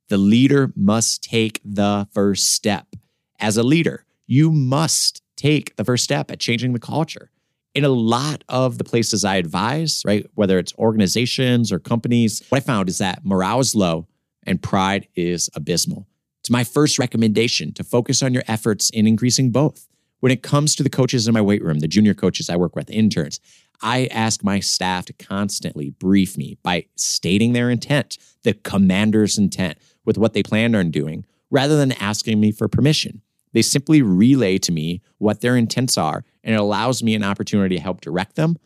the 0.09 0.17
leader 0.17 0.73
must 0.75 1.23
take 1.23 1.61
the 1.63 2.07
first 2.11 2.51
step. 2.51 2.95
As 3.39 3.57
a 3.57 3.63
leader, 3.63 4.05
you 4.27 4.51
must 4.51 5.23
take 5.35 5.75
the 5.77 5.85
first 5.85 6.03
step 6.03 6.29
at 6.29 6.39
changing 6.39 6.73
the 6.73 6.79
culture. 6.79 7.30
In 7.73 7.85
a 7.85 7.89
lot 7.89 8.43
of 8.49 8.77
the 8.77 8.83
places 8.83 9.23
I 9.23 9.37
advise, 9.37 10.03
right, 10.05 10.25
whether 10.35 10.59
it's 10.59 10.73
organizations 10.77 11.71
or 11.71 11.79
companies, 11.79 12.43
what 12.49 12.57
I 12.57 12.65
found 12.65 12.89
is 12.89 12.97
that 12.97 13.23
morale 13.23 13.61
is 13.61 13.73
low 13.73 14.07
and 14.45 14.61
pride 14.61 15.07
is 15.15 15.49
abysmal. 15.55 16.05
It's 16.41 16.49
my 16.49 16.65
first 16.65 16.99
recommendation 16.99 17.71
to 17.73 17.83
focus 17.83 18.21
on 18.21 18.33
your 18.33 18.43
efforts 18.47 18.89
in 18.89 19.07
increasing 19.07 19.51
both. 19.51 19.87
When 20.19 20.33
it 20.33 20.43
comes 20.43 20.75
to 20.75 20.83
the 20.83 20.89
coaches 20.89 21.27
in 21.27 21.33
my 21.33 21.41
weight 21.41 21.63
room, 21.63 21.79
the 21.79 21.87
junior 21.87 22.13
coaches 22.13 22.49
I 22.49 22.57
work 22.57 22.75
with, 22.75 22.89
interns, 22.89 23.39
I 23.81 24.07
ask 24.07 24.43
my 24.43 24.59
staff 24.59 25.05
to 25.05 25.13
constantly 25.13 25.91
brief 25.91 26.37
me 26.37 26.57
by 26.61 26.87
stating 26.95 27.53
their 27.53 27.69
intent, 27.69 28.17
the 28.43 28.53
commander's 28.53 29.37
intent 29.37 29.77
with 30.03 30.17
what 30.17 30.33
they 30.33 30.43
plan 30.43 30.75
on 30.75 30.91
doing, 30.91 31.25
rather 31.49 31.77
than 31.77 31.93
asking 31.93 32.39
me 32.39 32.51
for 32.51 32.67
permission. 32.67 33.21
They 33.53 33.61
simply 33.61 34.01
relay 34.01 34.57
to 34.59 34.71
me 34.71 35.01
what 35.19 35.41
their 35.41 35.55
intents 35.55 35.97
are, 35.97 36.23
and 36.43 36.55
it 36.55 36.59
allows 36.59 37.03
me 37.03 37.15
an 37.15 37.23
opportunity 37.23 37.75
to 37.75 37.81
help 37.81 38.01
direct 38.01 38.35
them 38.35 38.57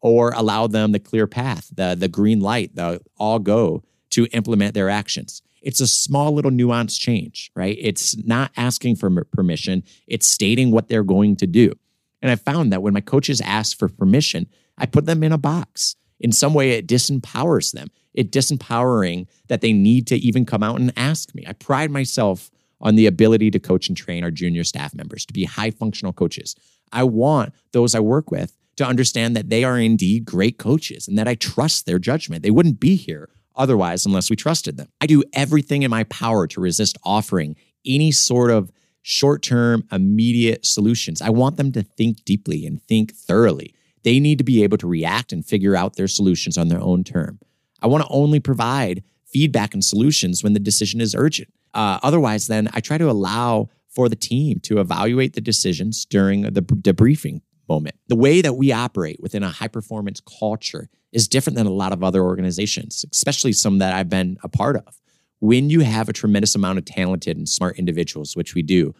or 0.00 0.32
allow 0.32 0.66
them 0.66 0.92
the 0.92 0.98
clear 0.98 1.26
path, 1.26 1.70
the, 1.74 1.94
the 1.98 2.08
green 2.08 2.40
light, 2.40 2.74
the 2.74 3.00
all 3.16 3.38
go 3.38 3.82
to 4.10 4.26
implement 4.26 4.74
their 4.74 4.90
actions. 4.90 5.42
It's 5.62 5.80
a 5.80 5.86
small 5.86 6.32
little 6.32 6.50
nuance 6.50 6.98
change, 6.98 7.50
right? 7.56 7.76
It's 7.80 8.16
not 8.18 8.52
asking 8.56 8.96
for 8.96 9.24
permission, 9.24 9.82
it's 10.06 10.28
stating 10.28 10.70
what 10.70 10.88
they're 10.88 11.02
going 11.02 11.36
to 11.36 11.46
do. 11.46 11.72
And 12.20 12.30
I 12.30 12.36
found 12.36 12.72
that 12.72 12.82
when 12.82 12.94
my 12.94 13.00
coaches 13.00 13.40
ask 13.40 13.78
for 13.78 13.88
permission, 13.88 14.46
I 14.78 14.86
put 14.86 15.06
them 15.06 15.22
in 15.22 15.32
a 15.32 15.38
box. 15.38 15.96
In 16.20 16.32
some 16.32 16.54
way, 16.54 16.70
it 16.70 16.86
disempowers 16.86 17.72
them. 17.72 17.88
It 18.12 18.30
disempowering 18.30 19.26
that 19.48 19.60
they 19.60 19.72
need 19.72 20.06
to 20.06 20.16
even 20.16 20.46
come 20.46 20.62
out 20.62 20.80
and 20.80 20.92
ask 20.96 21.34
me. 21.34 21.44
I 21.46 21.52
pride 21.52 21.90
myself 21.90 22.50
on 22.80 22.94
the 22.94 23.06
ability 23.06 23.50
to 23.50 23.58
coach 23.58 23.88
and 23.88 23.96
train 23.96 24.22
our 24.22 24.30
junior 24.30 24.64
staff 24.64 24.94
members 24.94 25.24
to 25.26 25.32
be 25.32 25.44
high 25.44 25.70
functional 25.70 26.12
coaches. 26.12 26.54
I 26.94 27.02
want 27.04 27.52
those 27.72 27.94
I 27.94 28.00
work 28.00 28.30
with 28.30 28.56
to 28.76 28.86
understand 28.86 29.36
that 29.36 29.50
they 29.50 29.64
are 29.64 29.78
indeed 29.78 30.24
great 30.24 30.58
coaches 30.58 31.06
and 31.06 31.18
that 31.18 31.28
I 31.28 31.34
trust 31.34 31.86
their 31.86 31.98
judgment. 31.98 32.42
They 32.42 32.50
wouldn't 32.50 32.80
be 32.80 32.96
here 32.96 33.28
otherwise 33.56 34.04
unless 34.06 34.30
we 34.30 34.36
trusted 34.36 34.76
them. 34.76 34.88
I 35.00 35.06
do 35.06 35.22
everything 35.32 35.82
in 35.82 35.90
my 35.90 36.04
power 36.04 36.46
to 36.48 36.60
resist 36.60 36.98
offering 37.04 37.56
any 37.86 38.10
sort 38.10 38.50
of 38.50 38.72
short 39.02 39.42
term, 39.42 39.86
immediate 39.92 40.64
solutions. 40.64 41.20
I 41.20 41.30
want 41.30 41.56
them 41.56 41.72
to 41.72 41.82
think 41.82 42.24
deeply 42.24 42.66
and 42.66 42.82
think 42.82 43.14
thoroughly. 43.14 43.74
They 44.02 44.18
need 44.18 44.38
to 44.38 44.44
be 44.44 44.62
able 44.64 44.78
to 44.78 44.86
react 44.86 45.32
and 45.32 45.44
figure 45.44 45.76
out 45.76 45.96
their 45.96 46.08
solutions 46.08 46.58
on 46.58 46.68
their 46.68 46.80
own 46.80 47.04
term. 47.04 47.38
I 47.82 47.86
want 47.86 48.02
to 48.02 48.10
only 48.10 48.40
provide 48.40 49.02
feedback 49.26 49.74
and 49.74 49.84
solutions 49.84 50.42
when 50.42 50.52
the 50.52 50.60
decision 50.60 51.00
is 51.00 51.14
urgent. 51.14 51.52
Uh, 51.74 51.98
otherwise, 52.02 52.46
then 52.46 52.68
I 52.72 52.80
try 52.80 52.98
to 52.98 53.10
allow 53.10 53.68
for 53.94 54.08
the 54.08 54.16
team 54.16 54.60
to 54.60 54.80
evaluate 54.80 55.34
the 55.34 55.40
decisions 55.40 56.04
during 56.04 56.42
the 56.42 56.62
debriefing 56.62 57.40
moment. 57.68 57.96
The 58.08 58.16
way 58.16 58.42
that 58.42 58.54
we 58.54 58.72
operate 58.72 59.18
within 59.20 59.42
a 59.42 59.50
high 59.50 59.68
performance 59.68 60.20
culture 60.20 60.88
is 61.12 61.28
different 61.28 61.56
than 61.56 61.66
a 61.66 61.72
lot 61.72 61.92
of 61.92 62.02
other 62.02 62.22
organizations, 62.22 63.04
especially 63.12 63.52
some 63.52 63.78
that 63.78 63.94
I've 63.94 64.08
been 64.08 64.36
a 64.42 64.48
part 64.48 64.76
of. 64.76 65.00
When 65.40 65.70
you 65.70 65.80
have 65.80 66.08
a 66.08 66.12
tremendous 66.12 66.54
amount 66.54 66.78
of 66.78 66.84
talented 66.84 67.36
and 67.36 67.48
smart 67.48 67.78
individuals, 67.78 68.36
which 68.36 68.54
we 68.54 68.62
do, 68.62 68.94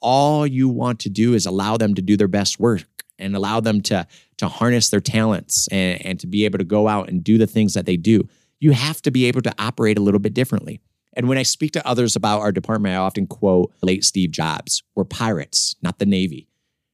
all 0.00 0.46
you 0.46 0.68
want 0.68 0.98
to 1.00 1.10
do 1.10 1.34
is 1.34 1.46
allow 1.46 1.76
them 1.76 1.94
to 1.94 2.02
do 2.02 2.16
their 2.16 2.28
best 2.28 2.58
work 2.58 2.84
and 3.18 3.36
allow 3.36 3.60
them 3.60 3.82
to, 3.82 4.06
to 4.38 4.48
harness 4.48 4.88
their 4.88 5.00
talents 5.00 5.68
and, 5.68 6.04
and 6.04 6.20
to 6.20 6.26
be 6.26 6.44
able 6.44 6.58
to 6.58 6.64
go 6.64 6.88
out 6.88 7.08
and 7.08 7.22
do 7.22 7.38
the 7.38 7.46
things 7.46 7.74
that 7.74 7.86
they 7.86 7.96
do. 7.96 8.26
You 8.58 8.72
have 8.72 9.02
to 9.02 9.10
be 9.10 9.26
able 9.26 9.42
to 9.42 9.54
operate 9.58 9.98
a 9.98 10.02
little 10.02 10.20
bit 10.20 10.34
differently. 10.34 10.80
And 11.14 11.28
when 11.28 11.38
I 11.38 11.42
speak 11.42 11.72
to 11.72 11.86
others 11.86 12.16
about 12.16 12.40
our 12.40 12.52
department, 12.52 12.94
I 12.94 12.98
often 12.98 13.26
quote 13.26 13.72
late 13.82 14.04
Steve 14.04 14.30
Jobs 14.30 14.82
We're 14.94 15.04
pirates, 15.04 15.74
not 15.82 15.98
the 15.98 16.06
Navy. 16.06 16.48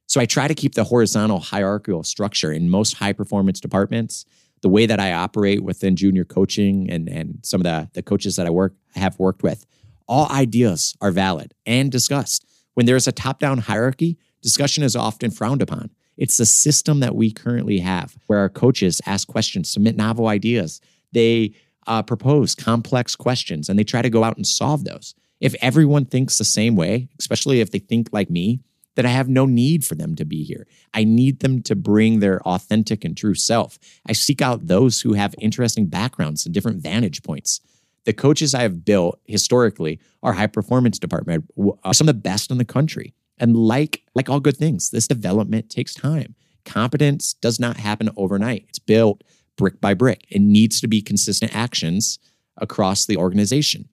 So 0.07 0.21
I 0.21 0.27
try 0.27 0.49
to 0.49 0.55
keep 0.55 0.75
the 0.75 0.85
horizontal 0.85 1.41
hierarchical 1.41 2.05
structure 2.05 2.53
in 2.53 2.71
most 2.71 2.95
high 2.95 3.13
performance 3.13 3.61
departments. 3.61 4.25
The 4.63 4.69
way 4.69 4.87
that 4.87 5.01
I 5.01 5.13
operate 5.13 5.63
within 5.63 5.97
junior 5.97 6.25
coaching 6.25 6.91
and, 6.91 7.09
and 7.09 7.41
some 7.43 7.61
of 7.61 7.65
the, 7.65 7.91
the 7.93 8.03
coaches 8.03 8.37
that 8.37 8.47
I 8.47 8.51
work 8.51 8.75
have 8.95 9.19
worked 9.19 9.43
with, 9.43 9.67
all 10.09 10.31
ideas 10.31 10.97
are 11.01 11.11
valid 11.11 11.53
and 11.67 11.93
discussed. 11.93 12.47
When 12.75 12.87
there's 12.87 13.07
a 13.07 13.13
top 13.13 13.39
down 13.39 13.59
hierarchy, 13.59 14.17
discussion 14.43 14.83
is 14.83 14.97
often 14.97 15.31
frowned 15.31 15.61
upon. 15.61 15.91
It's 16.17 16.39
the 16.39 16.47
system 16.47 17.01
that 17.01 17.15
we 17.15 17.31
currently 17.31 17.79
have 17.81 18.17
where 18.27 18.39
our 18.39 18.49
coaches 18.49 19.03
ask 19.07 19.29
questions, 19.29 19.69
submit 19.69 19.97
novel 19.97 20.29
ideas. 20.29 20.81
They 21.13 21.53
uh, 21.87 22.03
propose 22.03 22.55
complex 22.55 23.17
questions 23.17 23.69
and 23.69 23.79
they 23.79 23.85
try 23.85 24.03
to 24.03 24.11
go 24.11 24.25
out 24.25 24.37
and 24.37 24.47
solve 24.47 24.85
those. 24.85 25.15
If 25.41 25.55
everyone 25.61 26.07
thinks 26.07 26.39
the 26.39 26.45
same 26.45 26.77
way, 26.77 27.09
especially 27.19 27.61
if 27.61 27.71
they 27.71 27.79
think 27.79 28.09
like 28.13 28.31
me, 28.31 28.61
that 28.97 29.07
I 29.07 29.11
have 29.11 29.29
no 29.29 29.47
need 29.47 29.85
for 29.85 29.95
them 29.95 30.17
to 30.17 30.25
be 30.25 30.43
here. 30.43 30.67
I 30.93 31.05
need 31.05 31.41
them 31.41 31.63
to 31.63 31.77
bring 31.77 32.21
their 32.21 32.41
authentic 32.43 33.05
and 33.05 33.17
true 33.17 33.35
self. 33.35 33.79
I 34.07 34.13
seek 34.13 34.43
out 34.43 34.67
those 34.67 35.03
who 35.03 35.13
have 35.13 35.35
interesting 35.39 35.87
backgrounds 35.87 36.45
and 36.45 36.55
different 36.55 36.83
vantage 36.83 37.23
points. 37.23 37.61
The 38.05 38.15
coaches 38.15 38.55
I 38.55 38.63
have 38.63 38.85
built 38.85 39.21
historically, 39.27 40.01
our 40.23 40.33
high 40.33 40.47
performance 40.47 40.99
department, 40.99 41.45
are 41.85 41.95
some 41.95 42.09
of 42.09 42.15
the 42.15 42.21
best 42.21 42.51
in 42.51 42.59
the 42.59 42.65
country. 42.65 43.15
And 43.39 43.55
like 43.55 44.03
like 44.15 44.31
all 44.31 44.41
good 44.41 44.57
things, 44.57 44.91
this 44.91 45.07
development 45.07 45.69
takes 45.69 45.93
time. 45.93 46.35
Competence 46.65 47.35
does 47.35 47.61
not 47.61 47.77
happen 47.77 48.11
overnight. 48.17 48.65
It's 48.69 48.79
built 48.79 49.23
brick 49.57 49.81
by 49.81 49.95
brick. 49.95 50.25
It 50.29 50.41
needs 50.41 50.81
to 50.81 50.89
be 50.89 51.03
consistent 51.03 51.55
actions 51.55 52.19
across 52.57 53.07
the 53.07 53.17
organization. 53.17 53.89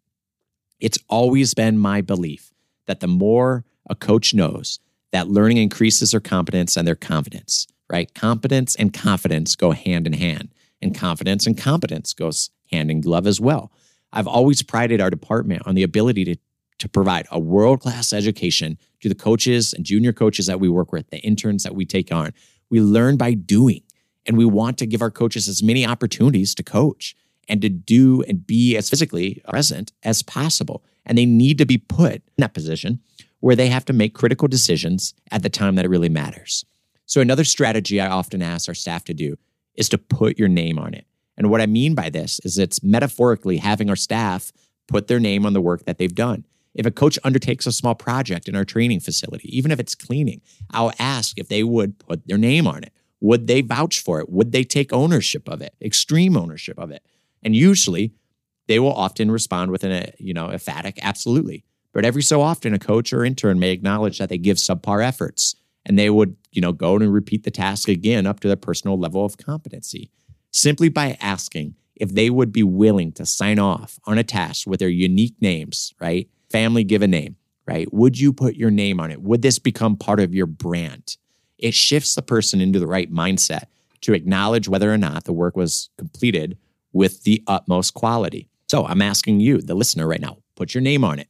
It's 0.79 0.99
always 1.09 1.53
been 1.53 1.77
my 1.77 2.01
belief 2.01 2.51
that 2.87 2.99
the 2.99 3.07
more 3.07 3.63
a 3.89 3.95
coach 3.95 4.33
knows, 4.33 4.79
that 5.11 5.27
learning 5.27 5.57
increases 5.57 6.11
their 6.11 6.19
competence 6.19 6.75
and 6.75 6.87
their 6.87 6.95
confidence, 6.95 7.67
right? 7.89 8.13
Competence 8.13 8.75
and 8.75 8.93
confidence 8.93 9.55
go 9.55 9.71
hand 9.71 10.07
in 10.07 10.13
hand, 10.13 10.49
and 10.81 10.97
confidence 10.97 11.45
and 11.45 11.57
competence 11.57 12.13
goes 12.13 12.49
hand 12.71 12.89
in 12.91 13.01
glove 13.01 13.27
as 13.27 13.39
well. 13.39 13.71
I've 14.11 14.27
always 14.27 14.61
prided 14.63 14.99
our 14.99 15.09
department 15.09 15.63
on 15.65 15.75
the 15.75 15.83
ability 15.83 16.25
to, 16.25 16.35
to 16.79 16.89
provide 16.89 17.27
a 17.31 17.39
world 17.39 17.79
class 17.79 18.11
education 18.11 18.77
to 19.01 19.09
the 19.09 19.15
coaches 19.15 19.73
and 19.73 19.85
junior 19.85 20.13
coaches 20.13 20.47
that 20.47 20.59
we 20.59 20.69
work 20.69 20.91
with, 20.91 21.09
the 21.09 21.19
interns 21.19 21.63
that 21.63 21.75
we 21.75 21.85
take 21.85 22.11
on. 22.11 22.33
We 22.69 22.81
learn 22.81 23.17
by 23.17 23.33
doing. 23.35 23.82
And 24.25 24.37
we 24.37 24.45
want 24.45 24.77
to 24.77 24.85
give 24.85 25.01
our 25.01 25.11
coaches 25.11 25.47
as 25.47 25.63
many 25.63 25.85
opportunities 25.85 26.55
to 26.55 26.63
coach 26.63 27.15
and 27.49 27.61
to 27.61 27.69
do 27.69 28.23
and 28.23 28.45
be 28.45 28.77
as 28.77 28.89
physically 28.89 29.41
present 29.49 29.91
as 30.03 30.23
possible. 30.23 30.83
And 31.05 31.17
they 31.17 31.25
need 31.25 31.57
to 31.57 31.65
be 31.65 31.77
put 31.77 32.13
in 32.15 32.21
that 32.37 32.53
position 32.53 32.99
where 33.41 33.55
they 33.55 33.67
have 33.67 33.83
to 33.85 33.93
make 33.93 34.13
critical 34.13 34.47
decisions 34.47 35.13
at 35.31 35.43
the 35.43 35.49
time 35.49 35.75
that 35.75 35.85
it 35.85 35.89
really 35.89 36.09
matters. 36.09 36.63
So, 37.05 37.19
another 37.19 37.43
strategy 37.43 37.99
I 37.99 38.07
often 38.07 38.41
ask 38.41 38.69
our 38.69 38.73
staff 38.73 39.03
to 39.05 39.13
do 39.13 39.37
is 39.75 39.89
to 39.89 39.97
put 39.97 40.39
your 40.39 40.47
name 40.47 40.79
on 40.79 40.93
it. 40.93 41.05
And 41.37 41.49
what 41.49 41.61
I 41.61 41.65
mean 41.65 41.95
by 41.95 42.09
this 42.09 42.39
is 42.43 42.57
it's 42.57 42.83
metaphorically 42.83 43.57
having 43.57 43.89
our 43.89 43.95
staff 43.95 44.53
put 44.87 45.07
their 45.07 45.19
name 45.19 45.45
on 45.45 45.53
the 45.53 45.61
work 45.61 45.85
that 45.85 45.97
they've 45.97 46.13
done. 46.13 46.45
If 46.73 46.85
a 46.85 46.91
coach 46.91 47.19
undertakes 47.23 47.65
a 47.67 47.71
small 47.71 47.95
project 47.95 48.47
in 48.47 48.55
our 48.55 48.65
training 48.65 48.99
facility, 48.99 49.55
even 49.55 49.71
if 49.71 49.79
it's 49.79 49.93
cleaning, 49.93 50.41
I'll 50.71 50.93
ask 50.97 51.37
if 51.37 51.47
they 51.47 51.63
would 51.63 51.99
put 51.99 52.25
their 52.27 52.37
name 52.37 52.65
on 52.65 52.83
it. 52.83 52.93
Would 53.23 53.47
they 53.47 53.61
vouch 53.61 54.01
for 54.01 54.19
it? 54.19 54.29
Would 54.29 54.51
they 54.51 54.65
take 54.65 54.91
ownership 54.91 55.47
of 55.47 55.61
it, 55.61 55.73
extreme 55.81 56.35
ownership 56.35 56.77
of 56.77 56.91
it? 56.91 57.05
And 57.41 57.55
usually 57.55 58.11
they 58.67 58.79
will 58.79 58.91
often 58.91 59.31
respond 59.31 59.71
with 59.71 59.85
an, 59.85 59.93
uh, 59.93 60.11
you 60.19 60.33
know, 60.33 60.51
emphatic, 60.51 60.99
absolutely. 61.01 61.63
But 61.93 62.03
every 62.03 62.21
so 62.21 62.41
often, 62.41 62.73
a 62.73 62.79
coach 62.79 63.13
or 63.13 63.23
intern 63.23 63.59
may 63.59 63.71
acknowledge 63.71 64.17
that 64.17 64.27
they 64.27 64.37
give 64.37 64.57
subpar 64.57 65.01
efforts 65.01 65.55
and 65.85 65.97
they 65.97 66.09
would, 66.09 66.35
you 66.51 66.61
know, 66.61 66.73
go 66.73 66.97
and 66.97 67.13
repeat 67.13 67.45
the 67.45 67.51
task 67.51 67.87
again 67.87 68.27
up 68.27 68.41
to 68.41 68.49
their 68.49 68.57
personal 68.57 68.99
level 68.99 69.23
of 69.23 69.37
competency. 69.37 70.11
Simply 70.51 70.89
by 70.89 71.17
asking 71.21 71.75
if 71.95 72.13
they 72.13 72.29
would 72.29 72.51
be 72.51 72.63
willing 72.63 73.13
to 73.13 73.25
sign 73.25 73.57
off 73.57 74.01
on 74.05 74.17
a 74.17 74.23
task 74.25 74.67
with 74.67 74.81
their 74.81 74.89
unique 74.89 75.35
names, 75.39 75.93
right? 75.97 76.27
Family 76.51 76.83
give 76.83 77.01
a 77.01 77.07
name, 77.07 77.37
right? 77.65 77.87
Would 77.93 78.19
you 78.19 78.33
put 78.33 78.55
your 78.55 78.71
name 78.71 78.99
on 78.99 79.11
it? 79.11 79.21
Would 79.21 79.43
this 79.43 79.59
become 79.59 79.95
part 79.95 80.19
of 80.19 80.35
your 80.35 80.45
brand? 80.45 81.15
It 81.57 81.73
shifts 81.73 82.15
the 82.15 82.21
person 82.21 82.61
into 82.61 82.79
the 82.79 82.87
right 82.87 83.11
mindset 83.11 83.65
to 84.01 84.13
acknowledge 84.13 84.67
whether 84.67 84.93
or 84.93 84.97
not 84.97 85.23
the 85.23 85.33
work 85.33 85.55
was 85.55 85.89
completed 85.97 86.57
with 86.91 87.23
the 87.23 87.41
utmost 87.47 87.93
quality. 87.93 88.49
So 88.67 88.85
I'm 88.85 89.01
asking 89.01 89.39
you, 89.39 89.61
the 89.61 89.75
listener, 89.75 90.07
right 90.07 90.21
now, 90.21 90.37
put 90.55 90.73
your 90.73 90.81
name 90.81 91.03
on 91.03 91.19
it. 91.19 91.27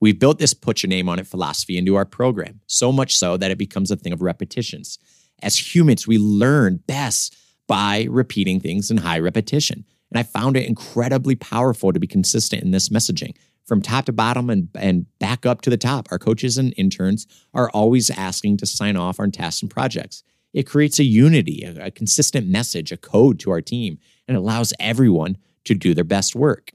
We've 0.00 0.18
built 0.18 0.38
this 0.38 0.54
put 0.54 0.82
your 0.82 0.88
name 0.88 1.08
on 1.08 1.18
it 1.18 1.26
philosophy 1.26 1.78
into 1.78 1.94
our 1.94 2.04
program, 2.04 2.60
so 2.66 2.92
much 2.92 3.16
so 3.16 3.36
that 3.36 3.50
it 3.50 3.58
becomes 3.58 3.90
a 3.90 3.96
thing 3.96 4.12
of 4.12 4.22
repetitions. 4.22 4.98
As 5.42 5.74
humans, 5.74 6.06
we 6.06 6.18
learn 6.18 6.82
best 6.86 7.36
by 7.66 8.06
repeating 8.10 8.60
things 8.60 8.90
in 8.90 8.98
high 8.98 9.18
repetition. 9.18 9.84
And 10.10 10.18
I 10.18 10.22
found 10.22 10.56
it 10.56 10.68
incredibly 10.68 11.34
powerful 11.34 11.92
to 11.92 11.98
be 11.98 12.06
consistent 12.06 12.62
in 12.62 12.70
this 12.70 12.88
messaging 12.88 13.34
from 13.66 13.82
top 13.82 14.04
to 14.06 14.12
bottom 14.12 14.48
and, 14.48 14.68
and 14.74 15.06
back 15.18 15.44
up 15.44 15.60
to 15.62 15.70
the 15.70 15.76
top. 15.76 16.08
Our 16.10 16.18
coaches 16.18 16.56
and 16.56 16.72
interns 16.76 17.26
are 17.52 17.70
always 17.70 18.10
asking 18.10 18.58
to 18.58 18.66
sign 18.66 18.96
off 18.96 19.20
on 19.20 19.32
tasks 19.32 19.62
and 19.62 19.70
projects. 19.70 20.22
It 20.52 20.66
creates 20.66 20.98
a 20.98 21.04
unity, 21.04 21.62
a, 21.64 21.86
a 21.86 21.90
consistent 21.90 22.48
message, 22.48 22.92
a 22.92 22.96
code 22.96 23.38
to 23.40 23.50
our 23.50 23.60
team, 23.60 23.98
and 24.26 24.36
allows 24.36 24.72
everyone 24.80 25.36
to 25.64 25.74
do 25.74 25.94
their 25.94 26.04
best 26.04 26.34
work. 26.34 26.70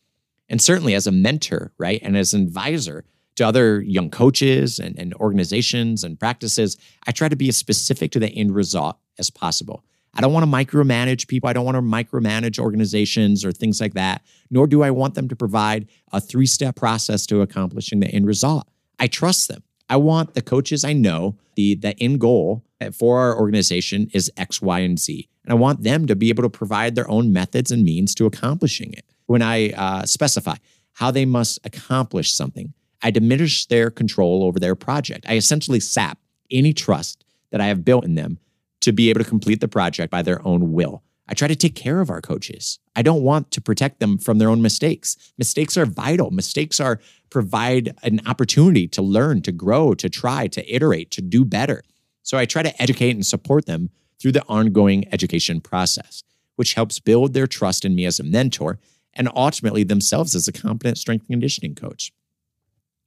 And 0.50 0.62
certainly 0.62 0.94
as 0.94 1.08
a 1.08 1.12
mentor, 1.12 1.72
right, 1.78 2.02
and 2.04 2.18
as 2.18 2.34
an 2.34 2.44
advisor 2.44 3.06
to 3.38 3.48
other 3.48 3.82
young 3.82 4.10
coaches 4.10 4.78
and, 4.78 5.00
and 5.00 5.14
organizations 5.16 6.04
and 6.04 6.20
practices, 6.20 6.78
I 7.08 7.14
try 7.14 7.30
to 7.30 7.38
be 7.38 7.48
as 7.48 7.58
specific 7.58 8.12
to 8.12 8.20
the 8.20 8.30
end 8.30 8.54
result 8.54 8.98
as 9.18 9.30
possible. 9.30 9.86
I 10.14 10.22
don't 10.22 10.34
want 10.34 10.44
to 10.44 10.52
micromanage 10.52 11.28
people. 11.28 11.50
I 11.50 11.54
don't 11.54 11.66
want 11.66 11.76
to 11.76 11.82
micromanage 11.82 12.60
organizations 12.60 13.46
or 13.46 13.52
things 13.52 13.80
like 13.80 13.94
that, 13.94 14.24
nor 14.50 14.68
do 14.68 14.84
I 14.84 14.92
want 14.92 15.16
them 15.16 15.30
to 15.30 15.36
provide 15.36 15.88
a 16.12 16.20
three 16.20 16.46
step 16.46 16.76
process 16.76 17.26
to 17.28 17.42
accomplishing 17.42 18.00
the 18.02 18.08
end 18.08 18.28
result. 18.28 18.68
I 19.00 19.08
trust 19.08 19.48
them. 19.48 19.64
I 19.90 19.98
want 19.98 20.36
the 20.36 20.42
coaches 20.42 20.86
I 20.86 20.94
know, 20.94 21.38
the, 21.56 21.76
the 21.76 21.98
end 22.02 22.20
goal 22.22 22.64
for 22.94 23.20
our 23.20 23.38
organization 23.38 24.10
is 24.14 24.32
X, 24.38 24.62
Y, 24.62 24.80
and 24.80 24.98
Z. 24.98 25.28
And 25.44 25.52
I 25.52 25.56
want 25.56 25.84
them 25.84 26.08
to 26.08 26.16
be 26.16 26.30
able 26.30 26.44
to 26.44 26.50
provide 26.50 26.96
their 26.96 27.10
own 27.10 27.34
methods 27.34 27.72
and 27.72 27.84
means 27.84 28.16
to 28.16 28.26
accomplishing 28.26 28.94
it. 28.94 29.06
When 29.26 29.42
I 29.42 29.72
uh, 29.72 30.06
specify 30.06 30.56
how 30.94 31.12
they 31.12 31.26
must 31.26 31.60
accomplish 31.66 32.34
something, 32.34 32.74
I 33.02 33.12
diminish 33.12 33.66
their 33.66 33.90
control 33.90 34.44
over 34.44 34.60
their 34.60 34.76
project. 34.76 35.26
I 35.28 35.36
essentially 35.36 35.80
sap 35.80 36.20
any 36.50 36.74
trust 36.74 37.26
that 37.52 37.62
I 37.62 37.68
have 37.68 37.84
built 37.84 38.06
in 38.06 38.16
them 38.16 38.40
to 38.82 38.92
be 38.92 39.10
able 39.10 39.24
to 39.24 39.30
complete 39.30 39.62
the 39.62 39.68
project 39.68 40.12
by 40.12 40.22
their 40.22 40.46
own 40.46 40.74
will. 40.74 41.04
I 41.28 41.34
try 41.34 41.48
to 41.48 41.56
take 41.56 41.76
care 41.76 42.02
of 42.02 42.10
our 42.10 42.20
coaches. 42.20 42.80
I 42.96 43.02
don't 43.04 43.24
want 43.24 43.52
to 43.52 43.62
protect 43.62 44.00
them 44.00 44.18
from 44.18 44.38
their 44.38 44.50
own 44.50 44.62
mistakes. 44.62 45.16
Mistakes 45.38 45.78
are 45.78 45.86
vital. 45.86 46.30
Mistakes 46.30 46.80
are 46.80 47.00
provide 47.30 47.96
an 48.04 48.20
opportunity 48.26 48.88
to 48.90 49.02
learn, 49.02 49.42
to 49.44 49.52
grow, 49.54 49.94
to 49.94 50.10
try, 50.10 50.48
to 50.48 50.76
iterate, 50.76 51.10
to 51.12 51.22
do 51.22 51.46
better. 51.46 51.84
So 52.24 52.38
I 52.38 52.46
try 52.46 52.64
to 52.64 52.82
educate 52.82 53.12
and 53.12 53.26
support 53.26 53.66
them 53.66 53.90
through 54.20 54.34
the 54.34 54.46
ongoing 54.48 55.12
education 55.14 55.62
process, 55.62 56.24
which 56.58 56.74
helps 56.74 57.00
build 57.00 57.34
their 57.34 57.48
trust 57.48 57.86
in 57.86 57.96
me 57.96 58.06
as 58.06 58.20
a 58.20 58.24
mentor 58.24 58.80
and 59.14 59.30
ultimately 59.34 59.84
themselves 59.84 60.36
as 60.36 60.48
a 60.48 60.52
competent 60.52 60.98
strength 60.98 61.24
and 61.24 61.36
conditioning 61.36 61.76
coach. 61.76 62.12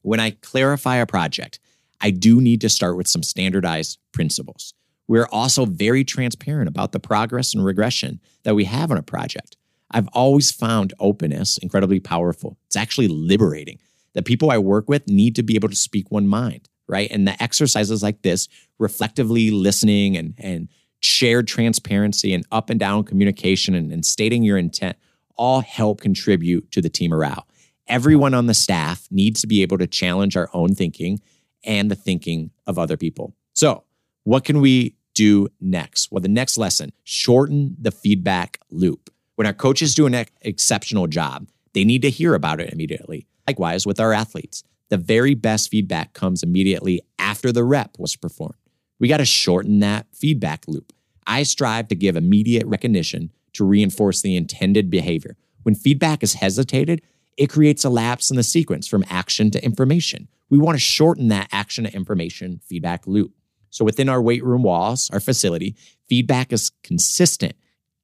When 0.03 0.21
I 0.21 0.31
clarify 0.31 0.97
a 0.97 1.07
project, 1.07 1.59
I 2.01 2.11
do 2.11 2.41
need 2.41 2.61
to 2.63 2.69
start 2.69 2.97
with 2.97 3.07
some 3.07 3.23
standardized 3.23 3.99
principles. 4.13 4.75
We're 5.07 5.29
also 5.31 5.67
very 5.67 6.05
transparent 6.05 6.69
about 6.69 6.93
the 6.93 7.01
progress 7.01 7.55
and 7.55 7.65
regression 7.65 8.21
that 8.45 8.55
we 8.55 8.65
have 8.65 8.91
on 8.91 8.97
a 8.97 9.03
project. 9.03 9.57
I've 9.91 10.09
always 10.13 10.51
found 10.51 10.95
openness 10.99 11.59
incredibly 11.59 12.01
powerful. 12.01 12.59
It's 12.67 12.77
actually 12.77 13.09
liberating. 13.09 13.79
The 14.15 14.23
people 14.23 14.51
I 14.51 14.59
work 14.59 14.89
with 14.89 15.09
need 15.09 15.37
to 15.37 15.43
be 15.43 15.57
able 15.57 15.69
to 15.69 15.77
speak 15.77 16.11
one 16.11 16.27
mind, 16.27 16.69
right? 16.89 17.11
And 17.11 17.29
the 17.29 17.41
exercises 17.43 18.03
like 18.03 18.23
this, 18.23 18.49
reflectively 18.79 19.51
listening 19.51 20.17
and, 20.17 20.35
and 20.39 20.69
shared 21.01 21.47
transparency 21.47 22.33
and 22.33 22.47
up 22.51 22.71
and 22.71 22.81
down 22.81 23.05
communication 23.05 23.75
and, 23.75 23.93
and 23.93 24.07
stating 24.07 24.43
your 24.43 24.57
intent 24.57 24.97
all 25.37 25.61
help 25.61 26.01
contribute 26.01 26.71
to 26.71 26.81
the 26.81 26.89
team 26.89 27.11
morale. 27.11 27.47
Everyone 27.87 28.35
on 28.35 28.47
the 28.47 28.55
staff 28.55 29.07
needs 29.11 29.41
to 29.43 29.47
be 29.47 29.63
able 29.63 29.79
to 29.79 29.87
challenge 29.87 30.37
our 30.37 30.49
own 30.55 30.75
thinking 30.75 31.21
and 31.65 31.91
the 31.91 31.95
thinking 31.95 32.51
of 32.67 32.79
other 32.79 32.97
people. 32.97 33.35
So, 33.53 33.85
what 34.25 34.45
can 34.45 34.61
we 34.61 34.97
do 35.15 35.49
next? 35.61 36.11
Well, 36.11 36.21
the 36.21 36.29
next 36.29 36.59
lesson 36.59 36.93
shorten 37.05 37.77
the 37.81 37.93
feedback 37.93 38.59
loop. 38.71 39.11
When 39.37 39.47
our 39.47 39.53
coaches 39.53 39.95
do 39.95 40.07
an 40.07 40.15
ex- 40.15 40.31
exceptional 40.43 41.07
job, 41.07 41.49
they 41.73 41.85
need 41.85 42.03
to 42.03 42.11
hear 42.11 42.35
about 42.35 42.61
it 42.61 42.73
immediately. 42.73 43.27
Likewise, 43.47 43.87
with 43.87 44.01
our 44.01 44.13
athletes, 44.13 44.63
the 44.91 44.97
very 44.97 45.35
best 45.35 45.71
feedback 45.71 46.13
comes 46.13 46.43
immediately 46.43 47.01
after 47.19 47.53
the 47.53 47.65
rep 47.65 47.97
was 47.99 48.17
performed. 48.17 48.55
We 48.99 49.09
got 49.09 49.19
to 49.19 49.25
shorten 49.25 49.81
that 49.81 50.07
feedback 50.13 50.65
loop. 50.67 50.93
I 51.27 51.43
strive 51.43 51.89
to 51.89 51.95
give 51.95 52.17
immediate 52.17 52.67
recognition 52.67 53.31
to 53.55 53.65
reinforce 53.65 54.23
the 54.23 54.37
intended 54.37 54.91
behavior. 54.91 55.37
When 55.63 55.75
feedback 55.75 56.23
is 56.23 56.35
hesitated, 56.35 57.03
it 57.37 57.49
creates 57.49 57.85
a 57.85 57.91
lapse 57.91 58.31
in 58.31 58.37
the 58.37 58.43
sequence 58.43 58.87
from 58.87 59.05
action 59.09 59.51
to 59.53 59.65
information. 59.65 60.29
We 60.51 60.59
want 60.59 60.77
to 60.77 60.81
shorten 60.81 61.29
that 61.29 61.49
action 61.51 61.85
to 61.85 61.95
information 61.95 62.61
feedback 62.65 63.07
loop. 63.07 63.33
So 63.75 63.85
within 63.85 64.09
our 64.09 64.23
weight 64.23 64.45
room 64.45 64.63
walls, 64.63 65.11
our 65.13 65.19
facility, 65.19 65.75
feedback 66.09 66.53
is 66.53 66.71
consistent 66.85 67.55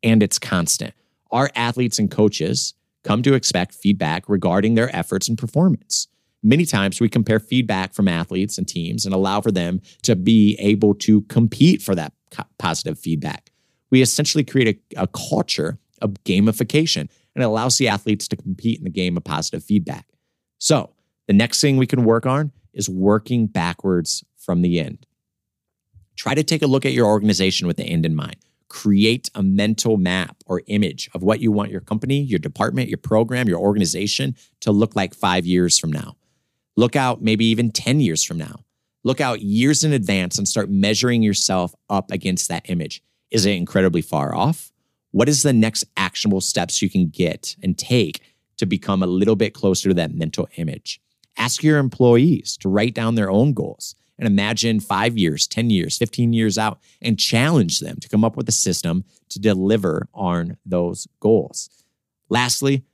and 0.02 0.20
it's 0.20 0.36
constant. 0.36 0.94
Our 1.30 1.48
athletes 1.54 2.00
and 2.00 2.10
coaches 2.10 2.74
come 3.04 3.22
to 3.22 3.34
expect 3.34 3.74
feedback 3.74 4.28
regarding 4.28 4.74
their 4.74 4.94
efforts 4.94 5.28
and 5.28 5.38
performance. 5.38 6.08
Many 6.42 6.66
times 6.66 7.00
we 7.00 7.08
compare 7.08 7.38
feedback 7.38 7.94
from 7.94 8.08
athletes 8.08 8.58
and 8.58 8.66
teams 8.66 9.04
and 9.04 9.14
allow 9.14 9.40
for 9.40 9.52
them 9.52 9.80
to 10.02 10.16
be 10.16 10.56
able 10.58 10.92
to 10.94 11.20
compete 11.22 11.82
for 11.82 11.94
that 11.94 12.14
positive 12.58 12.98
feedback. 12.98 13.52
We 13.90 14.02
essentially 14.02 14.42
create 14.42 14.82
a, 14.96 15.02
a 15.02 15.06
culture 15.06 15.78
of 16.02 16.14
gamification 16.24 17.08
and 17.36 17.44
it 17.44 17.44
allows 17.44 17.78
the 17.78 17.86
athletes 17.86 18.26
to 18.26 18.36
compete 18.36 18.78
in 18.78 18.84
the 18.84 18.90
game 18.90 19.16
of 19.16 19.22
positive 19.22 19.62
feedback. 19.62 20.06
So, 20.58 20.90
the 21.28 21.32
next 21.32 21.60
thing 21.60 21.76
we 21.76 21.86
can 21.86 22.02
work 22.02 22.26
on 22.26 22.50
is 22.72 22.88
working 22.88 23.46
backwards 23.46 24.24
from 24.36 24.62
the 24.62 24.80
end. 24.80 25.06
Try 26.20 26.34
to 26.34 26.44
take 26.44 26.60
a 26.60 26.66
look 26.66 26.84
at 26.84 26.92
your 26.92 27.06
organization 27.06 27.66
with 27.66 27.78
the 27.78 27.84
end 27.84 28.04
in 28.04 28.14
mind. 28.14 28.36
Create 28.68 29.30
a 29.34 29.42
mental 29.42 29.96
map 29.96 30.36
or 30.44 30.60
image 30.66 31.08
of 31.14 31.22
what 31.22 31.40
you 31.40 31.50
want 31.50 31.70
your 31.70 31.80
company, 31.80 32.20
your 32.20 32.38
department, 32.38 32.90
your 32.90 32.98
program, 32.98 33.48
your 33.48 33.58
organization 33.58 34.36
to 34.60 34.70
look 34.70 34.94
like 34.94 35.14
five 35.14 35.46
years 35.46 35.78
from 35.78 35.90
now. 35.90 36.18
Look 36.76 36.94
out 36.94 37.22
maybe 37.22 37.46
even 37.46 37.72
10 37.72 38.00
years 38.00 38.22
from 38.22 38.36
now. 38.36 38.66
Look 39.02 39.22
out 39.22 39.40
years 39.40 39.82
in 39.82 39.94
advance 39.94 40.36
and 40.36 40.46
start 40.46 40.68
measuring 40.68 41.22
yourself 41.22 41.74
up 41.88 42.10
against 42.10 42.50
that 42.50 42.68
image. 42.68 43.02
Is 43.30 43.46
it 43.46 43.52
incredibly 43.52 44.02
far 44.02 44.34
off? 44.34 44.72
What 45.12 45.30
is 45.30 45.42
the 45.42 45.54
next 45.54 45.84
actionable 45.96 46.42
steps 46.42 46.82
you 46.82 46.90
can 46.90 47.08
get 47.08 47.56
and 47.62 47.78
take 47.78 48.20
to 48.58 48.66
become 48.66 49.02
a 49.02 49.06
little 49.06 49.36
bit 49.36 49.54
closer 49.54 49.88
to 49.88 49.94
that 49.94 50.12
mental 50.12 50.48
image? 50.56 51.00
Ask 51.38 51.62
your 51.62 51.78
employees 51.78 52.58
to 52.58 52.68
write 52.68 52.92
down 52.92 53.14
their 53.14 53.30
own 53.30 53.54
goals 53.54 53.94
and 54.20 54.28
imagine 54.28 54.78
five 54.80 55.16
years, 55.16 55.46
10 55.46 55.70
years, 55.70 55.96
15 55.96 56.32
years 56.34 56.58
out 56.58 56.78
and 57.00 57.18
challenge 57.18 57.80
them 57.80 57.96
to 57.96 58.08
come 58.08 58.22
up 58.22 58.36
with 58.36 58.48
a 58.48 58.52
system 58.52 59.04
to 59.30 59.40
deliver 59.40 60.06
on 60.12 60.58
those 60.64 61.08
goals. 61.20 61.70
Lastly, 62.28 62.84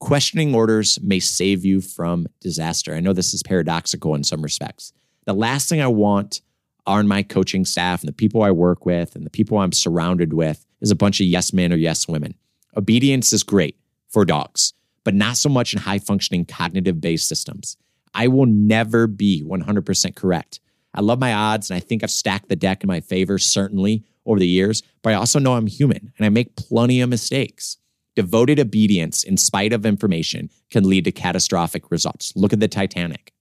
questioning 0.00 0.54
orders 0.54 0.98
may 1.02 1.20
save 1.20 1.64
you 1.64 1.82
from 1.82 2.26
disaster. 2.40 2.94
I 2.94 3.00
know 3.00 3.12
this 3.12 3.34
is 3.34 3.42
paradoxical 3.42 4.14
in 4.14 4.24
some 4.24 4.42
respects. 4.42 4.92
The 5.26 5.34
last 5.34 5.68
thing 5.68 5.80
I 5.80 5.86
want 5.88 6.40
on 6.86 7.06
my 7.06 7.22
coaching 7.22 7.64
staff 7.64 8.00
and 8.00 8.08
the 8.08 8.14
people 8.14 8.42
I 8.42 8.50
work 8.50 8.86
with 8.86 9.14
and 9.14 9.24
the 9.24 9.30
people 9.30 9.58
I'm 9.58 9.72
surrounded 9.72 10.32
with 10.32 10.66
is 10.80 10.90
a 10.90 10.96
bunch 10.96 11.20
of 11.20 11.26
yes 11.26 11.52
men 11.52 11.72
or 11.72 11.76
yes 11.76 12.08
women. 12.08 12.34
Obedience 12.76 13.32
is 13.32 13.42
great 13.42 13.76
for 14.08 14.24
dogs, 14.24 14.72
but 15.04 15.14
not 15.14 15.36
so 15.36 15.50
much 15.50 15.74
in 15.74 15.80
high 15.80 15.98
functioning 15.98 16.46
cognitive 16.46 17.00
based 17.00 17.28
systems. 17.28 17.76
I 18.14 18.28
will 18.28 18.46
never 18.46 19.06
be 19.06 19.42
100% 19.42 20.14
correct. 20.14 20.60
I 20.94 21.00
love 21.00 21.18
my 21.18 21.32
odds 21.32 21.70
and 21.70 21.76
I 21.76 21.80
think 21.80 22.02
I've 22.02 22.10
stacked 22.10 22.48
the 22.48 22.56
deck 22.56 22.82
in 22.82 22.88
my 22.88 23.00
favor, 23.00 23.38
certainly 23.38 24.04
over 24.26 24.38
the 24.38 24.46
years, 24.46 24.82
but 25.02 25.10
I 25.10 25.16
also 25.16 25.38
know 25.38 25.54
I'm 25.54 25.66
human 25.66 26.12
and 26.16 26.26
I 26.26 26.28
make 26.28 26.56
plenty 26.56 27.00
of 27.00 27.08
mistakes. 27.08 27.78
Devoted 28.14 28.60
obedience 28.60 29.24
in 29.24 29.38
spite 29.38 29.72
of 29.72 29.86
information 29.86 30.50
can 30.70 30.88
lead 30.88 31.04
to 31.04 31.12
catastrophic 31.12 31.90
results. 31.90 32.32
Look 32.36 32.52
at 32.52 32.60
the 32.60 32.68
Titanic. 32.68 33.32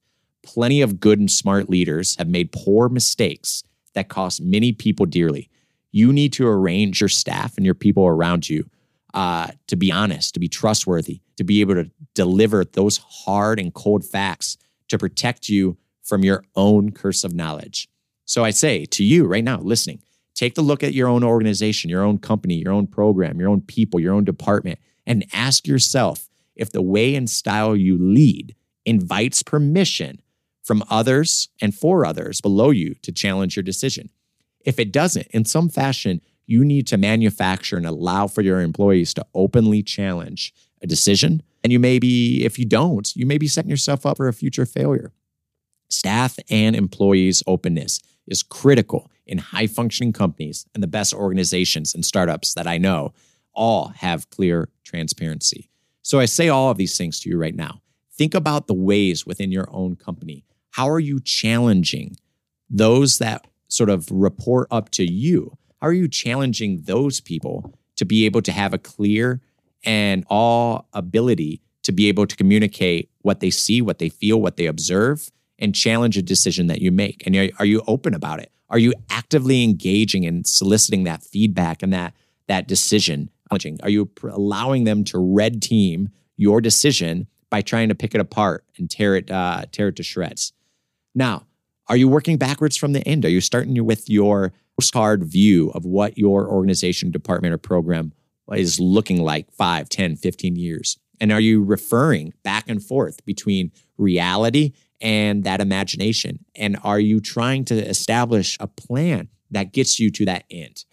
Plenty 0.43 0.81
of 0.81 0.99
good 0.99 1.19
and 1.19 1.29
smart 1.29 1.69
leaders 1.69 2.15
have 2.15 2.29
made 2.29 2.53
poor 2.53 2.87
mistakes 2.87 3.63
that 3.93 4.07
cost 4.07 4.41
many 4.41 4.71
people 4.71 5.05
dearly. 5.05 5.49
You 5.91 6.13
need 6.13 6.31
to 6.33 6.47
arrange 6.47 7.01
your 7.01 7.09
staff 7.09 7.57
and 7.57 7.65
your 7.65 7.75
people 7.75 8.07
around 8.07 8.49
you 8.49 8.69
uh, 9.13 9.47
to 9.67 9.75
be 9.75 9.91
honest, 9.91 10.33
to 10.33 10.39
be 10.39 10.47
trustworthy, 10.47 11.21
to 11.37 11.43
be 11.43 11.61
able 11.61 11.75
to 11.75 11.89
deliver 12.13 12.63
those 12.63 12.97
hard 12.97 13.59
and 13.59 13.73
cold 13.73 14.05
facts 14.05 14.57
to 14.91 14.97
protect 14.97 15.49
you 15.49 15.77
from 16.03 16.23
your 16.23 16.43
own 16.55 16.91
curse 16.91 17.23
of 17.23 17.33
knowledge. 17.33 17.89
So 18.25 18.43
I 18.43 18.51
say 18.51 18.85
to 18.85 19.03
you 19.03 19.25
right 19.25 19.43
now, 19.43 19.59
listening, 19.59 20.01
take 20.35 20.55
the 20.55 20.61
look 20.61 20.83
at 20.83 20.93
your 20.93 21.07
own 21.07 21.23
organization, 21.23 21.89
your 21.89 22.03
own 22.03 22.17
company, 22.17 22.55
your 22.55 22.73
own 22.73 22.87
program, 22.87 23.39
your 23.39 23.49
own 23.49 23.61
people, 23.61 23.99
your 23.99 24.13
own 24.13 24.25
department, 24.25 24.79
and 25.07 25.25
ask 25.33 25.65
yourself 25.65 26.29
if 26.55 26.71
the 26.71 26.81
way 26.81 27.15
and 27.15 27.29
style 27.29 27.75
you 27.75 27.97
lead 27.97 28.55
invites 28.85 29.43
permission 29.43 30.21
from 30.61 30.83
others 30.89 31.49
and 31.61 31.73
for 31.73 32.05
others 32.05 32.41
below 32.41 32.69
you 32.69 32.93
to 33.01 33.11
challenge 33.11 33.55
your 33.55 33.63
decision. 33.63 34.09
If 34.59 34.77
it 34.77 34.91
doesn't, 34.91 35.27
in 35.27 35.45
some 35.45 35.69
fashion, 35.69 36.21
you 36.45 36.65
need 36.65 36.85
to 36.87 36.97
manufacture 36.97 37.77
and 37.77 37.85
allow 37.85 38.27
for 38.27 38.41
your 38.41 38.59
employees 38.59 39.13
to 39.13 39.25
openly 39.33 39.83
challenge 39.83 40.53
a 40.81 40.87
decision. 40.87 41.43
And 41.63 41.71
you 41.71 41.79
may 41.79 41.99
be, 41.99 42.43
if 42.43 42.57
you 42.57 42.65
don't, 42.65 43.15
you 43.15 43.25
may 43.25 43.37
be 43.37 43.47
setting 43.47 43.69
yourself 43.69 44.05
up 44.05 44.17
for 44.17 44.27
a 44.27 44.33
future 44.33 44.65
failure. 44.65 45.13
Staff 45.89 46.37
and 46.49 46.75
employees' 46.75 47.43
openness 47.45 47.99
is 48.27 48.43
critical 48.43 49.11
in 49.25 49.37
high 49.37 49.67
functioning 49.67 50.13
companies 50.13 50.65
and 50.73 50.81
the 50.81 50.87
best 50.87 51.13
organizations 51.13 51.93
and 51.93 52.05
startups 52.05 52.53
that 52.53 52.67
I 52.67 52.77
know 52.77 53.13
all 53.53 53.89
have 53.89 54.29
clear 54.29 54.69
transparency. 54.83 55.69
So 56.01 56.19
I 56.19 56.25
say 56.25 56.49
all 56.49 56.71
of 56.71 56.77
these 56.77 56.97
things 56.97 57.19
to 57.19 57.29
you 57.29 57.37
right 57.37 57.55
now. 57.55 57.81
Think 58.13 58.33
about 58.33 58.67
the 58.67 58.73
ways 58.73 59.25
within 59.25 59.51
your 59.51 59.67
own 59.71 59.95
company. 59.95 60.45
How 60.71 60.89
are 60.89 60.99
you 60.99 61.19
challenging 61.19 62.15
those 62.69 63.17
that 63.19 63.45
sort 63.67 63.89
of 63.89 64.07
report 64.11 64.67
up 64.71 64.89
to 64.91 65.03
you? 65.03 65.57
How 65.81 65.87
are 65.87 65.93
you 65.93 66.07
challenging 66.07 66.83
those 66.83 67.19
people 67.19 67.77
to 67.97 68.05
be 68.05 68.25
able 68.25 68.41
to 68.43 68.51
have 68.51 68.73
a 68.73 68.77
clear 68.77 69.41
and 69.83 70.25
all 70.29 70.87
ability 70.93 71.61
to 71.83 71.91
be 71.91 72.07
able 72.07 72.27
to 72.27 72.35
communicate 72.35 73.09
what 73.21 73.39
they 73.39 73.49
see, 73.49 73.81
what 73.81 73.99
they 73.99 74.09
feel, 74.09 74.39
what 74.39 74.57
they 74.57 74.67
observe, 74.67 75.31
and 75.59 75.75
challenge 75.75 76.17
a 76.17 76.21
decision 76.21 76.67
that 76.67 76.81
you 76.81 76.91
make? 76.91 77.23
And 77.25 77.51
are 77.59 77.65
you 77.65 77.81
open 77.87 78.13
about 78.13 78.39
it? 78.39 78.51
Are 78.69 78.79
you 78.79 78.93
actively 79.09 79.63
engaging 79.63 80.25
and 80.25 80.47
soliciting 80.47 81.03
that 81.03 81.23
feedback 81.23 81.83
and 81.83 81.91
that 81.93 82.13
that 82.47 82.67
decision? 82.67 83.29
Are 83.51 83.89
you 83.89 84.09
allowing 84.23 84.85
them 84.85 85.03
to 85.05 85.17
red 85.17 85.61
team 85.61 86.09
your 86.37 86.61
decision 86.61 87.27
by 87.49 87.61
trying 87.61 87.89
to 87.89 87.95
pick 87.95 88.15
it 88.15 88.21
apart 88.21 88.63
and 88.77 88.89
tear 88.89 89.15
it 89.15 89.29
uh, 89.29 89.65
tear 89.71 89.89
it 89.89 89.97
to 89.97 90.03
shreds? 90.03 90.53
Now, 91.13 91.45
are 91.87 91.97
you 91.97 92.07
working 92.07 92.37
backwards 92.37 92.77
from 92.77 92.93
the 92.93 93.05
end? 93.05 93.25
Are 93.25 93.29
you 93.29 93.41
starting 93.41 93.83
with 93.85 94.09
your 94.09 94.53
postcard 94.79 95.25
view 95.25 95.69
of 95.71 95.85
what 95.85 96.17
your 96.17 96.47
organization, 96.47 97.11
department, 97.11 97.53
or 97.53 97.57
program 97.57 98.13
is 98.53 98.79
looking 98.79 99.21
like 99.21 99.51
5, 99.51 99.89
10, 99.89 100.15
15 100.15 100.55
years? 100.55 100.97
And 101.19 101.31
are 101.31 101.39
you 101.39 101.63
referring 101.63 102.33
back 102.43 102.65
and 102.67 102.83
forth 102.83 103.23
between 103.25 103.71
reality 103.97 104.73
and 104.99 105.43
that 105.43 105.61
imagination? 105.61 106.43
And 106.55 106.77
are 106.83 106.99
you 106.99 107.19
trying 107.19 107.65
to 107.65 107.75
establish 107.75 108.57
a 108.59 108.67
plan 108.67 109.29
that 109.51 109.73
gets 109.73 109.99
you 109.99 110.09
to 110.11 110.25
that 110.25 110.45
end? 110.49 110.83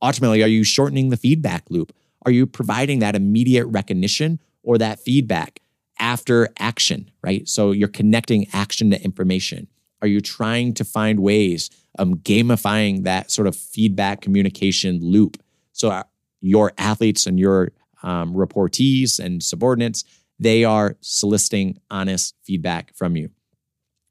Ultimately, 0.00 0.42
are 0.42 0.48
you 0.48 0.64
shortening 0.64 1.10
the 1.10 1.16
feedback 1.16 1.64
loop? 1.68 1.92
Are 2.24 2.32
you 2.32 2.46
providing 2.46 3.00
that 3.00 3.16
immediate 3.16 3.66
recognition 3.66 4.40
or 4.62 4.78
that 4.78 5.00
feedback 5.00 5.60
after 5.98 6.48
action, 6.58 7.10
right? 7.22 7.48
So 7.48 7.70
you're 7.70 7.88
connecting 7.88 8.46
action 8.52 8.90
to 8.90 9.02
information. 9.02 9.68
Are 10.00 10.08
you 10.08 10.20
trying 10.20 10.74
to 10.74 10.84
find 10.84 11.20
ways 11.20 11.70
of 11.98 12.08
gamifying 12.08 13.04
that 13.04 13.30
sort 13.30 13.46
of 13.46 13.54
feedback 13.54 14.20
communication 14.20 15.00
loop? 15.00 15.40
So 15.72 15.90
uh, 15.90 16.02
your 16.42 16.72
athletes 16.76 17.26
and 17.26 17.38
your 17.38 17.72
um, 18.02 18.34
reportees 18.34 19.18
and 19.18 19.42
subordinates, 19.42 20.04
they 20.38 20.64
are 20.64 20.96
soliciting 21.00 21.78
honest 21.90 22.34
feedback 22.44 22.94
from 22.94 23.16
you. 23.16 23.30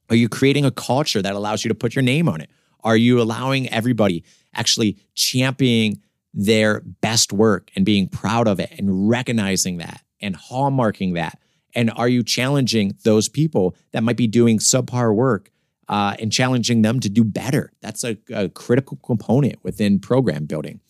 Are 0.10 0.16
you 0.16 0.30
creating 0.30 0.66
a 0.66 0.72
culture 0.72 1.22
that 1.22 1.36
allows 1.36 1.64
you 1.64 1.70
to 1.70 1.76
put 1.76 1.96
your 1.96 2.02
name 2.02 2.28
on 2.28 2.42
it? 2.42 2.50
Are 2.84 2.98
you 2.98 3.22
allowing 3.22 3.70
everybody 3.70 4.24
actually 4.54 4.98
championing 5.14 6.02
their 6.34 6.82
best 7.02 7.32
work 7.34 7.70
and 7.76 7.86
being 7.86 8.08
proud 8.08 8.48
of 8.48 8.60
it 8.60 8.72
and 8.78 9.10
recognizing 9.10 9.78
that 9.78 10.02
and 10.22 10.36
hallmarking 10.36 11.14
that? 11.16 11.40
And 11.76 11.92
are 11.92 12.10
you 12.10 12.24
challenging 12.24 12.98
those 13.04 13.30
people 13.30 13.76
that 13.92 14.04
might 14.04 14.18
be 14.18 14.28
doing 14.28 14.60
subpar 14.60 15.14
work 15.16 15.52
uh, 15.88 16.16
and 16.20 16.32
challenging 16.32 16.82
them 16.82 17.00
to 17.00 17.10
do 17.10 17.24
better? 17.24 17.72
That's 17.82 18.04
a, 18.04 18.18
a 18.34 18.50
critical 18.50 18.98
component 18.98 19.64
within 19.64 20.00
program 20.00 20.46
building. 20.46 20.82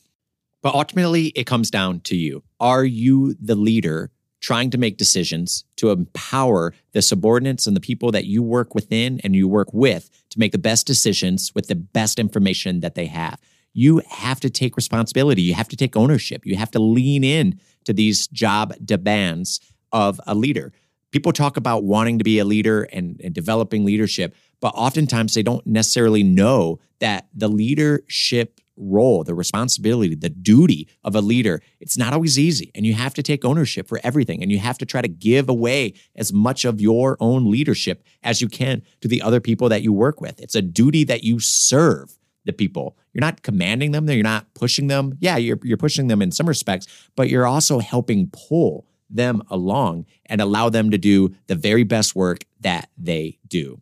But 0.61 0.75
ultimately, 0.75 1.27
it 1.27 1.45
comes 1.45 1.71
down 1.71 2.01
to 2.01 2.15
you. 2.15 2.43
Are 2.59 2.85
you 2.85 3.35
the 3.41 3.55
leader 3.55 4.11
trying 4.41 4.71
to 4.71 4.77
make 4.77 4.97
decisions 4.97 5.63
to 5.77 5.91
empower 5.91 6.73
the 6.93 7.01
subordinates 7.01 7.67
and 7.67 7.75
the 7.75 7.81
people 7.81 8.11
that 8.11 8.25
you 8.25 8.41
work 8.41 8.73
within 8.73 9.19
and 9.23 9.35
you 9.35 9.47
work 9.47 9.73
with 9.73 10.09
to 10.29 10.39
make 10.39 10.51
the 10.51 10.57
best 10.57 10.87
decisions 10.87 11.51
with 11.53 11.67
the 11.67 11.75
best 11.75 12.19
information 12.19 12.79
that 12.81 12.95
they 12.95 13.05
have? 13.07 13.39
You 13.73 14.01
have 14.09 14.39
to 14.41 14.49
take 14.49 14.75
responsibility. 14.75 15.41
You 15.41 15.53
have 15.53 15.69
to 15.69 15.75
take 15.75 15.95
ownership. 15.95 16.45
You 16.45 16.57
have 16.57 16.71
to 16.71 16.79
lean 16.79 17.23
in 17.23 17.59
to 17.85 17.93
these 17.93 18.27
job 18.27 18.73
demands 18.83 19.61
of 19.91 20.19
a 20.27 20.35
leader. 20.35 20.73
People 21.11 21.33
talk 21.33 21.57
about 21.57 21.83
wanting 21.83 22.17
to 22.17 22.23
be 22.23 22.39
a 22.39 22.45
leader 22.45 22.83
and, 22.83 23.19
and 23.23 23.33
developing 23.33 23.83
leadership, 23.83 24.35
but 24.59 24.73
oftentimes 24.75 25.33
they 25.33 25.43
don't 25.43 25.65
necessarily 25.67 26.23
know 26.23 26.79
that 26.99 27.27
the 27.33 27.47
leadership 27.47 28.61
role, 28.81 29.23
the 29.23 29.33
responsibility, 29.33 30.15
the 30.15 30.29
duty 30.29 30.89
of 31.03 31.15
a 31.15 31.21
leader, 31.21 31.61
it's 31.79 31.97
not 31.97 32.13
always 32.13 32.37
easy. 32.37 32.71
And 32.75 32.85
you 32.85 32.93
have 32.93 33.13
to 33.13 33.23
take 33.23 33.45
ownership 33.45 33.87
for 33.87 33.99
everything. 34.03 34.41
And 34.41 34.51
you 34.51 34.59
have 34.59 34.77
to 34.79 34.85
try 34.85 35.01
to 35.01 35.07
give 35.07 35.47
away 35.47 35.93
as 36.15 36.33
much 36.33 36.65
of 36.65 36.81
your 36.81 37.17
own 37.19 37.49
leadership 37.49 38.03
as 38.23 38.41
you 38.41 38.47
can 38.47 38.81
to 39.01 39.07
the 39.07 39.21
other 39.21 39.39
people 39.39 39.69
that 39.69 39.83
you 39.83 39.93
work 39.93 40.19
with. 40.19 40.39
It's 40.39 40.55
a 40.55 40.61
duty 40.61 41.03
that 41.05 41.23
you 41.23 41.39
serve 41.39 42.17
the 42.45 42.53
people. 42.53 42.97
You're 43.13 43.21
not 43.21 43.43
commanding 43.43 43.91
them, 43.91 44.09
you're 44.09 44.23
not 44.23 44.51
pushing 44.55 44.87
them. 44.87 45.17
Yeah, 45.19 45.37
you're, 45.37 45.59
you're 45.63 45.77
pushing 45.77 46.07
them 46.07 46.21
in 46.21 46.31
some 46.31 46.47
respects, 46.47 46.87
but 47.15 47.29
you're 47.29 47.45
also 47.45 47.79
helping 47.79 48.31
pull 48.31 48.87
them 49.09 49.43
along 49.49 50.05
and 50.25 50.41
allow 50.41 50.69
them 50.69 50.89
to 50.89 50.97
do 50.97 51.35
the 51.47 51.55
very 51.55 51.83
best 51.83 52.15
work 52.15 52.45
that 52.61 52.89
they 52.97 53.37
do. 53.47 53.81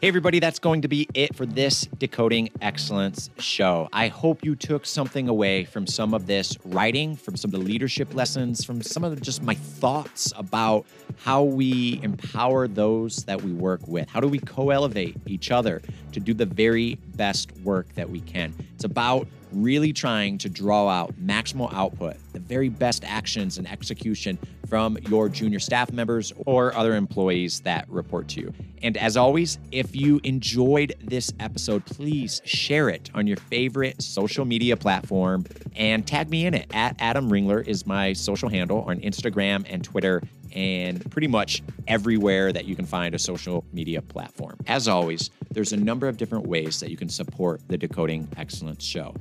Hey, 0.00 0.06
everybody, 0.06 0.38
that's 0.38 0.60
going 0.60 0.82
to 0.82 0.88
be 0.88 1.08
it 1.12 1.34
for 1.34 1.44
this 1.44 1.86
Decoding 1.98 2.50
Excellence 2.62 3.30
show. 3.40 3.88
I 3.92 4.06
hope 4.06 4.44
you 4.44 4.54
took 4.54 4.86
something 4.86 5.28
away 5.28 5.64
from 5.64 5.88
some 5.88 6.14
of 6.14 6.28
this 6.28 6.56
writing, 6.64 7.16
from 7.16 7.36
some 7.36 7.52
of 7.52 7.58
the 7.58 7.66
leadership 7.66 8.14
lessons, 8.14 8.64
from 8.64 8.80
some 8.80 9.02
of 9.02 9.12
the, 9.12 9.20
just 9.20 9.42
my 9.42 9.54
thoughts 9.54 10.32
about 10.36 10.86
how 11.16 11.42
we 11.42 11.98
empower 12.04 12.68
those 12.68 13.24
that 13.24 13.42
we 13.42 13.52
work 13.52 13.88
with. 13.88 14.08
How 14.08 14.20
do 14.20 14.28
we 14.28 14.38
co 14.38 14.70
elevate 14.70 15.16
each 15.26 15.50
other 15.50 15.82
to 16.12 16.20
do 16.20 16.32
the 16.32 16.46
very 16.46 16.94
best 17.16 17.50
work 17.64 17.92
that 17.96 18.08
we 18.08 18.20
can? 18.20 18.54
It's 18.76 18.84
about 18.84 19.26
really 19.52 19.92
trying 19.92 20.38
to 20.38 20.48
draw 20.48 20.88
out 20.88 21.14
maximal 21.14 21.72
output, 21.72 22.16
the 22.32 22.40
very 22.40 22.68
best 22.68 23.04
actions 23.04 23.58
and 23.58 23.70
execution 23.70 24.38
from 24.68 24.98
your 25.08 25.28
junior 25.28 25.58
staff 25.58 25.92
members 25.92 26.32
or 26.46 26.74
other 26.74 26.94
employees 26.94 27.60
that 27.60 27.88
report 27.88 28.28
to 28.28 28.40
you. 28.40 28.52
And 28.82 28.96
as 28.96 29.16
always, 29.16 29.58
if 29.72 29.96
you 29.96 30.20
enjoyed 30.24 30.94
this 31.02 31.32
episode, 31.40 31.84
please 31.86 32.42
share 32.44 32.88
it 32.88 33.10
on 33.14 33.26
your 33.26 33.38
favorite 33.38 34.00
social 34.02 34.44
media 34.44 34.76
platform 34.76 35.44
and 35.74 36.06
tag 36.06 36.30
me 36.30 36.46
in 36.46 36.54
it. 36.54 36.66
At 36.74 36.96
Adam 36.98 37.30
Ringler 37.30 37.66
is 37.66 37.86
my 37.86 38.12
social 38.12 38.48
handle 38.48 38.82
on 38.82 39.00
Instagram 39.00 39.64
and 39.68 39.82
Twitter 39.82 40.22
and 40.54 41.08
pretty 41.10 41.28
much 41.28 41.62
everywhere 41.86 42.52
that 42.52 42.64
you 42.64 42.74
can 42.76 42.84
find 42.84 43.14
a 43.14 43.18
social 43.18 43.64
media 43.72 44.00
platform. 44.00 44.56
As 44.66 44.88
always, 44.88 45.30
there's 45.50 45.72
a 45.72 45.76
number 45.76 46.08
of 46.08 46.16
different 46.16 46.46
ways 46.46 46.80
that 46.80 46.90
you 46.90 46.96
can 46.96 47.08
support 47.08 47.60
the 47.68 47.76
Decoding 47.76 48.28
Excellence 48.36 48.84
Show. 48.84 49.14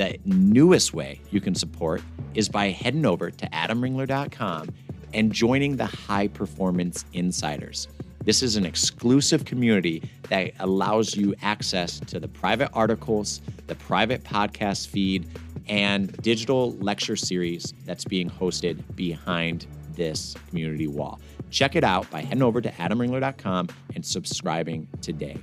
The 0.00 0.18
newest 0.24 0.94
way 0.94 1.20
you 1.30 1.42
can 1.42 1.54
support 1.54 2.00
is 2.32 2.48
by 2.48 2.70
heading 2.70 3.04
over 3.04 3.30
to 3.30 3.46
adamringler.com 3.50 4.70
and 5.12 5.30
joining 5.30 5.76
the 5.76 5.84
High 5.84 6.28
Performance 6.28 7.04
Insiders. 7.12 7.86
This 8.24 8.42
is 8.42 8.56
an 8.56 8.64
exclusive 8.64 9.44
community 9.44 10.02
that 10.30 10.52
allows 10.58 11.14
you 11.14 11.34
access 11.42 12.00
to 12.00 12.18
the 12.18 12.28
private 12.28 12.70
articles, 12.72 13.42
the 13.66 13.74
private 13.74 14.24
podcast 14.24 14.88
feed, 14.88 15.28
and 15.68 16.10
digital 16.22 16.72
lecture 16.76 17.14
series 17.14 17.74
that's 17.84 18.06
being 18.06 18.30
hosted 18.30 18.82
behind 18.96 19.66
this 19.96 20.34
community 20.48 20.86
wall. 20.86 21.20
Check 21.50 21.76
it 21.76 21.84
out 21.84 22.10
by 22.10 22.22
heading 22.22 22.42
over 22.42 22.62
to 22.62 22.70
adamringler.com 22.70 23.68
and 23.94 24.06
subscribing 24.06 24.88
today. 25.02 25.36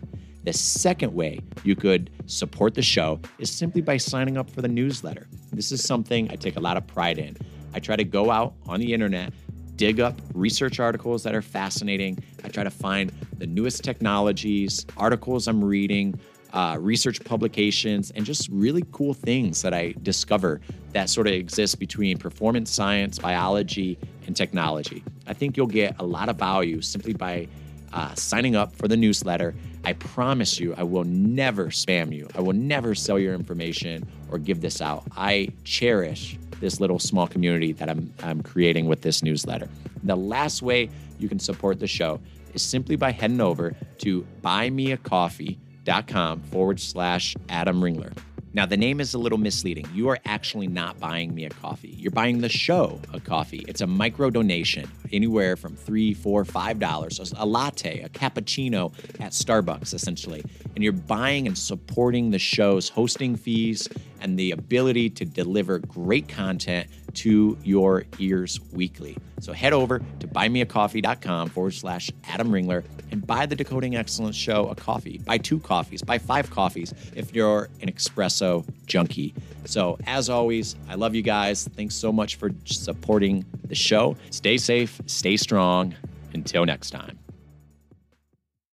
The 0.47 0.53
second 0.53 1.13
way 1.13 1.41
you 1.65 1.75
could 1.75 2.10
support 2.25 2.73
the 2.73 2.81
show 2.81 3.19
is 3.38 3.51
simply 3.51 3.81
by 3.81 3.97
signing 3.97 4.38
up 4.38 4.49
for 4.49 4.62
the 4.62 4.69
newsletter. 4.69 5.27
This 5.51 5.73
is 5.73 5.83
something 5.83 6.31
I 6.31 6.38
take 6.38 6.55
a 6.55 6.62
lot 6.62 6.77
of 6.77 6.88
pride 6.88 7.17
in. 7.17 7.36
I 7.73 7.81
try 7.81 7.97
to 7.97 8.05
go 8.05 8.31
out 8.31 8.53
on 8.65 8.79
the 8.79 8.93
internet, 8.93 9.33
dig 9.75 9.99
up 9.99 10.15
research 10.33 10.79
articles 10.79 11.21
that 11.23 11.36
are 11.36 11.41
fascinating. 11.41 12.19
I 12.45 12.47
try 12.47 12.63
to 12.63 12.69
find 12.69 13.12
the 13.38 13.45
newest 13.45 13.83
technologies, 13.83 14.86
articles 14.95 15.49
I'm 15.49 15.62
reading, 15.62 16.17
uh, 16.53 16.77
research 16.79 17.21
publications, 17.25 18.12
and 18.12 18.25
just 18.25 18.47
really 18.47 18.86
cool 18.93 19.13
things 19.13 19.62
that 19.63 19.73
I 19.73 19.95
discover 20.01 20.62
that 20.93 21.10
sort 21.10 21.27
of 21.27 21.33
exist 21.33 21.77
between 21.77 22.17
performance 22.17 22.71
science, 22.71 23.19
biology, 23.19 23.99
and 24.25 24.33
technology. 24.33 25.03
I 25.27 25.33
think 25.33 25.57
you'll 25.57 25.67
get 25.67 25.99
a 25.99 26.05
lot 26.05 26.29
of 26.29 26.38
value 26.38 26.81
simply 26.81 27.12
by 27.12 27.49
uh, 27.93 28.13
signing 28.15 28.56
up 28.56 28.76
for 28.76 28.88
the 28.88 28.97
newsletter 28.97 29.54
I 29.88 29.93
promise 29.93 30.60
you, 30.60 30.76
I 30.78 30.84
will 30.84 31.06
never 31.06 31.67
spam 31.67 32.13
you. 32.13 32.28
I 32.36 32.41
will 32.41 32.52
never 32.52 32.93
sell 32.93 33.17
your 33.17 33.34
information 33.34 34.06
or 34.30 34.38
give 34.38 34.60
this 34.60 34.82
out. 34.82 35.06
I 35.15 35.54
cherish 35.63 36.38
this 36.60 36.82
little 36.82 37.00
small 37.00 37.26
community 37.26 37.71
that 37.71 37.89
I'm, 37.89 38.13
I'm 38.21 38.43
creating 38.43 38.88
with 38.88 39.02
this 39.02 39.23
newsletter. 39.23 39.69
The 40.04 40.17
last 40.17 40.62
way 40.62 40.89
you 41.19 41.30
can 41.30 41.39
support 41.39 41.80
the 41.80 41.88
show 41.88 42.19
is 42.54 42.62
simply 42.62 42.97
by 42.97 43.13
heading 43.13 43.39
over 43.39 43.78
to 44.00 44.28
buymeacoffee.com 44.41 46.41
forward 46.41 46.82
slash 46.82 47.38
Adam 47.47 47.80
Ringler. 47.80 48.12
Now, 48.53 48.65
the 48.65 48.77
name 48.77 48.99
is 48.99 49.13
a 49.13 49.19
little 49.19 49.38
misleading. 49.38 49.88
You 49.93 50.10
are 50.10 50.17
actually 50.25 50.67
not 50.67 50.99
buying 50.99 51.36
me 51.36 51.45
a 51.45 51.49
coffee. 51.49 51.89
You're 51.89 52.12
buying 52.12 52.41
the 52.41 52.49
show 52.49 52.99
a 53.13 53.19
coffee. 53.19 53.63
It's 53.67 53.81
a 53.81 53.88
micro 53.88 54.29
donation, 54.29 54.89
anywhere 55.12 55.55
from 55.55 55.75
three, 55.75 56.13
four, 56.13 56.43
five 56.45 56.79
dollars. 56.79 57.19
A 57.38 57.45
latte, 57.45 58.01
a 58.01 58.10
cappuccino 58.10 58.93
at 59.19 59.33
Starbucks, 59.33 59.93
essentially. 59.93 60.43
And 60.75 60.83
you're 60.83 60.93
buying 60.93 61.45
and 61.45 61.57
supporting 61.57 62.31
the 62.31 62.39
show's 62.39 62.89
hosting 62.89 63.36
fees 63.36 63.88
and 64.21 64.39
the 64.39 64.51
ability 64.51 65.10
to 65.12 65.25
deliver 65.25 65.79
great 65.79 66.27
content 66.27 66.88
to 67.17 67.58
your 67.63 68.06
ears 68.19 68.60
weekly. 68.71 69.17
So 69.39 69.53
head 69.53 69.73
over 69.73 69.99
to 70.19 70.27
buymeacoffee.com 70.27 71.49
forward 71.49 71.73
slash 71.73 72.12
Adam 72.27 72.49
Ringler 72.49 72.84
and 73.12 73.25
buy 73.25 73.45
the 73.45 73.56
Decoding 73.56 73.95
Excellence 73.95 74.36
Show 74.36 74.67
a 74.67 74.75
coffee. 74.75 75.19
Buy 75.19 75.38
two 75.38 75.60
coffees, 75.60 76.01
buy 76.01 76.17
five 76.17 76.49
coffees 76.49 76.93
if 77.15 77.34
you're 77.34 77.69
an 77.82 77.91
espresso 77.91 78.67
junkie. 78.86 79.34
So, 79.65 79.97
as 80.06 80.30
always, 80.30 80.75
I 80.88 80.95
love 80.95 81.15
you 81.15 81.21
guys. 81.21 81.67
Thanks 81.75 81.95
so 81.95 82.12
much 82.12 82.36
for 82.36 82.51
supporting 82.65 83.45
the 83.65 83.75
show. 83.75 84.15
Stay 84.30 84.58
safe, 84.58 85.01
stay 85.06 85.38
strong. 85.38 85.95
Until 86.34 86.65
next 86.65 86.91
time. 86.91 87.17